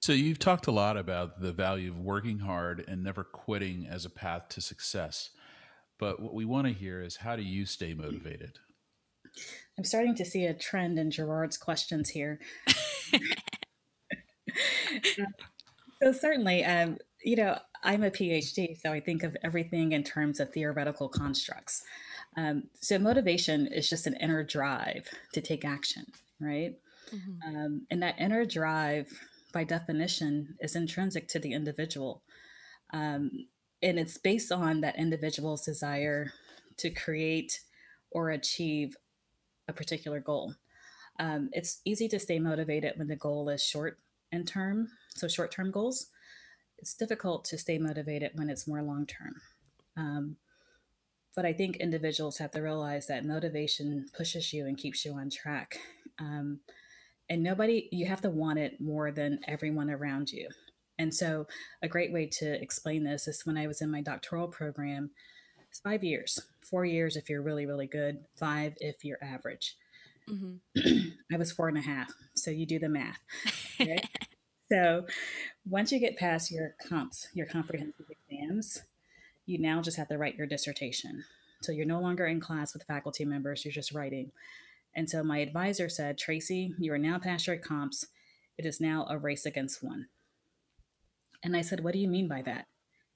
[0.00, 4.04] So you've talked a lot about the value of working hard and never quitting as
[4.04, 5.30] a path to success.
[5.98, 8.58] But what we want to hear is how do you stay motivated?
[9.76, 12.38] I'm starting to see a trend in Gerard's questions here.
[16.02, 20.40] so certainly, um, you know, I'm a PhD, so I think of everything in terms
[20.40, 21.82] of theoretical constructs.
[22.36, 26.06] Um, so motivation is just an inner drive to take action,
[26.40, 26.74] right?
[27.12, 27.56] Mm-hmm.
[27.56, 29.08] Um, and that inner drive
[29.58, 32.22] by definition, is intrinsic to the individual.
[32.92, 33.48] Um,
[33.82, 36.32] and it's based on that individual's desire
[36.76, 37.62] to create
[38.12, 38.96] or achieve
[39.66, 40.54] a particular goal.
[41.18, 43.98] Um, it's easy to stay motivated when the goal is short
[44.30, 46.06] in term, so short term goals.
[46.78, 49.34] It's difficult to stay motivated when it's more long term.
[49.96, 50.36] Um,
[51.34, 55.30] but I think individuals have to realize that motivation pushes you and keeps you on
[55.30, 55.80] track.
[56.20, 56.60] Um,
[57.30, 60.48] and nobody you have to want it more than everyone around you
[60.98, 61.46] And so,
[61.82, 65.10] a great way to explain this is when I was in my doctoral program,
[65.70, 69.76] it's five years, four years if you're really, really good, five if you're average.
[70.28, 71.08] Mm-hmm.
[71.32, 72.10] I was four and a half.
[72.34, 73.20] So, you do the math.
[73.78, 74.08] Right?
[74.72, 75.06] so,
[75.68, 78.82] once you get past your comps, your comprehensive exams,
[79.46, 81.24] you now just have to write your dissertation.
[81.62, 84.32] So, you're no longer in class with faculty members, you're just writing.
[84.94, 88.06] And so, my advisor said, Tracy, you are now past your comps.
[88.56, 90.06] It is now a race against one.
[91.42, 92.66] And I said, What do you mean by that?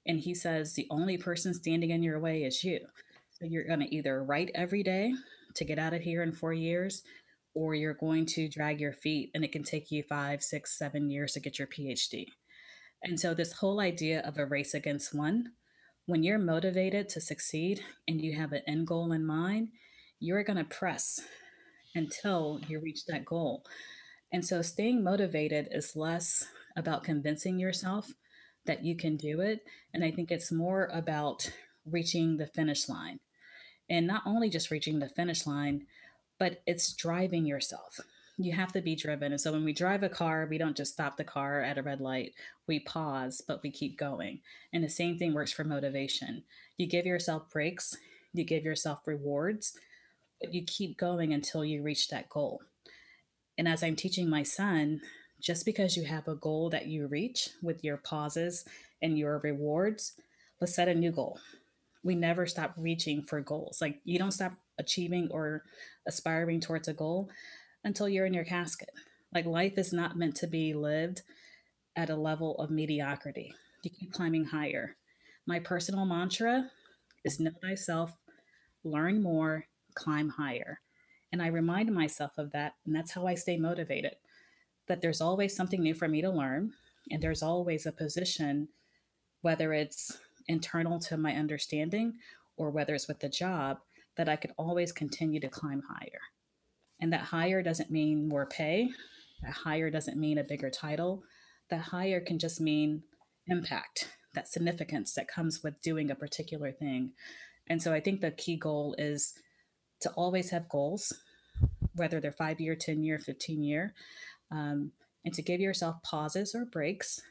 [0.05, 2.79] And he says, The only person standing in your way is you.
[3.31, 5.13] So you're going to either write every day
[5.55, 7.03] to get out of here in four years,
[7.53, 11.09] or you're going to drag your feet and it can take you five, six, seven
[11.09, 12.27] years to get your PhD.
[13.03, 15.51] And so, this whole idea of a race against one,
[16.05, 19.69] when you're motivated to succeed and you have an end goal in mind,
[20.19, 21.19] you're going to press
[21.95, 23.63] until you reach that goal.
[24.31, 28.11] And so, staying motivated is less about convincing yourself
[28.65, 29.61] that you can do it.
[29.93, 31.51] And I think it's more about
[31.85, 33.19] reaching the finish line.
[33.89, 35.85] And not only just reaching the finish line,
[36.39, 37.99] but it's driving yourself.
[38.37, 39.31] You have to be driven.
[39.31, 41.83] And so when we drive a car, we don't just stop the car at a
[41.83, 42.33] red light.
[42.67, 44.39] We pause, but we keep going.
[44.71, 46.43] And the same thing works for motivation.
[46.77, 47.95] You give yourself breaks,
[48.33, 49.77] you give yourself rewards,
[50.51, 52.61] you keep going until you reach that goal.
[53.57, 55.01] And as I'm teaching my son,
[55.39, 58.65] just because you have a goal that you reach with your pauses
[59.01, 60.13] and your rewards,
[60.59, 61.39] let's set a new goal.
[62.03, 63.79] We never stop reaching for goals.
[63.81, 65.63] Like you don't stop achieving or
[66.07, 67.29] aspiring towards a goal
[67.83, 68.89] until you're in your casket.
[69.33, 71.21] Like life is not meant to be lived
[71.95, 73.53] at a level of mediocrity.
[73.83, 74.95] You keep climbing higher.
[75.45, 76.69] My personal mantra
[77.25, 78.15] is know thyself,
[78.83, 79.65] learn more,
[79.95, 80.79] climb higher.
[81.31, 82.73] And I remind myself of that.
[82.85, 84.15] And that's how I stay motivated
[84.87, 86.73] that there's always something new for me to learn.
[87.09, 88.67] And there's always a position,
[89.41, 90.17] whether it's
[90.47, 92.13] internal to my understanding
[92.57, 93.79] or whether it's with the job,
[94.17, 96.19] that I could always continue to climb higher.
[96.99, 98.89] And that higher doesn't mean more pay,
[99.41, 101.23] that higher doesn't mean a bigger title.
[101.69, 103.03] That higher can just mean
[103.47, 107.13] impact, that significance that comes with doing a particular thing.
[107.67, 109.33] And so I think the key goal is
[110.03, 111.13] to always have goals,
[111.95, 113.93] whether they're five year, 10 year, 15 year,
[114.51, 114.91] um,
[115.25, 117.21] and to give yourself pauses or breaks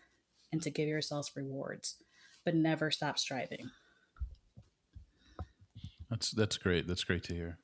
[0.52, 1.96] and to give yourselves rewards,
[2.44, 3.70] but never stop striving.
[6.10, 6.86] That's that's great.
[6.86, 7.58] That's great to hear.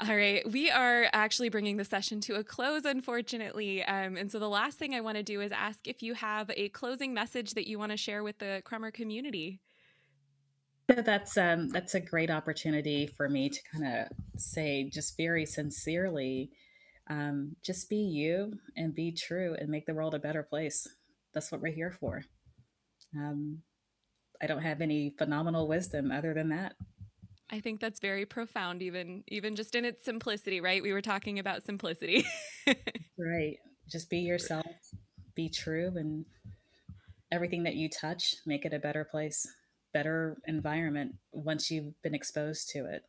[0.00, 3.84] All right, we are actually bringing the session to a close, unfortunately.
[3.84, 6.50] Um, and so the last thing I want to do is ask if you have
[6.56, 9.60] a closing message that you want to share with the Crummer community.
[10.86, 16.50] That's um, that's a great opportunity for me to kind of say, just very sincerely,
[17.08, 20.86] um, just be you and be true and make the world a better place.
[21.32, 22.22] That's what we're here for.
[23.16, 23.62] Um,
[24.42, 26.74] I don't have any phenomenal wisdom other than that.
[27.50, 30.82] I think that's very profound, even even just in its simplicity, right?
[30.82, 32.26] We were talking about simplicity.
[33.18, 33.56] right.
[33.88, 34.66] Just be yourself,
[35.34, 36.24] be true, and
[37.30, 39.46] everything that you touch, make it a better place,
[39.94, 43.04] better environment once you've been exposed to it.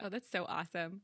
[0.00, 1.00] Oh, that's so awesome.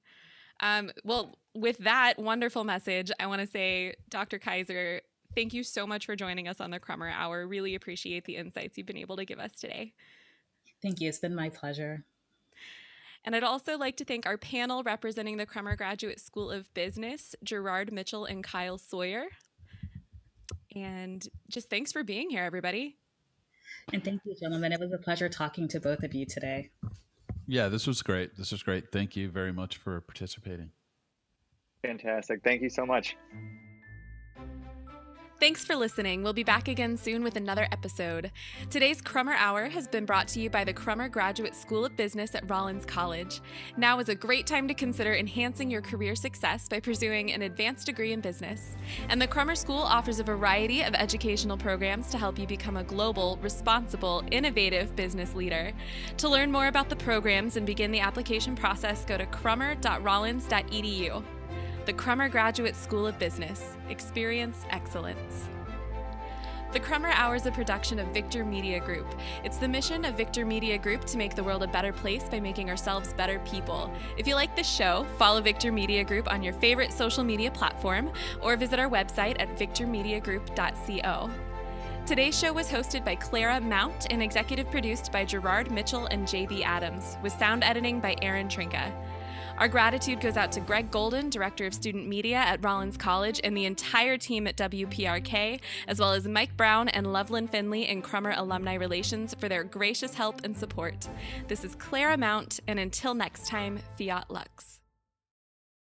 [0.60, 4.38] Um, well, with that wonderful message, I want to say, Dr.
[4.38, 5.00] Kaiser,
[5.34, 7.46] thank you so much for joining us on the Crummer Hour.
[7.46, 9.94] Really appreciate the insights you've been able to give us today.
[10.82, 11.08] Thank you.
[11.08, 12.04] It's been my pleasure.
[13.24, 17.34] And I'd also like to thank our panel representing the Crummer Graduate School of Business,
[17.42, 19.24] Gerard Mitchell and Kyle Sawyer.
[20.76, 22.98] And just thanks for being here, everybody.
[23.92, 24.72] And thank you, gentlemen.
[24.72, 26.70] It was a pleasure talking to both of you today.
[27.46, 28.36] Yeah, this was great.
[28.36, 28.90] This was great.
[28.90, 30.70] Thank you very much for participating.
[31.82, 32.42] Fantastic.
[32.42, 33.16] Thank you so much.
[35.44, 36.22] Thanks for listening.
[36.22, 38.30] We'll be back again soon with another episode.
[38.70, 42.34] Today's Crummer Hour has been brought to you by the Crummer Graduate School of Business
[42.34, 43.42] at Rollins College.
[43.76, 47.84] Now is a great time to consider enhancing your career success by pursuing an advanced
[47.84, 48.74] degree in business.
[49.10, 52.84] And the Crummer School offers a variety of educational programs to help you become a
[52.84, 55.74] global, responsible, innovative business leader.
[56.16, 61.22] To learn more about the programs and begin the application process, go to crummer.rollins.edu.
[61.86, 63.76] The Crummer Graduate School of Business.
[63.90, 65.50] Experience excellence.
[66.72, 69.06] The Crummer Hour is a production of Victor Media Group.
[69.44, 72.40] It's the mission of Victor Media Group to make the world a better place by
[72.40, 73.92] making ourselves better people.
[74.16, 78.10] If you like this show, follow Victor Media Group on your favorite social media platform
[78.40, 81.30] or visit our website at victormediagroup.co.
[82.06, 86.62] Today's show was hosted by Clara Mount and executive produced by Gerard Mitchell and JB
[86.62, 88.90] Adams, with sound editing by Aaron Trinka.
[89.58, 93.56] Our gratitude goes out to Greg Golden, Director of Student Media at Rollins College, and
[93.56, 98.34] the entire team at WPRK, as well as Mike Brown and Loveland Finley in Crummer
[98.36, 101.08] Alumni Relations for their gracious help and support.
[101.46, 104.80] This is Clara Mount, and until next time, Fiat Lux.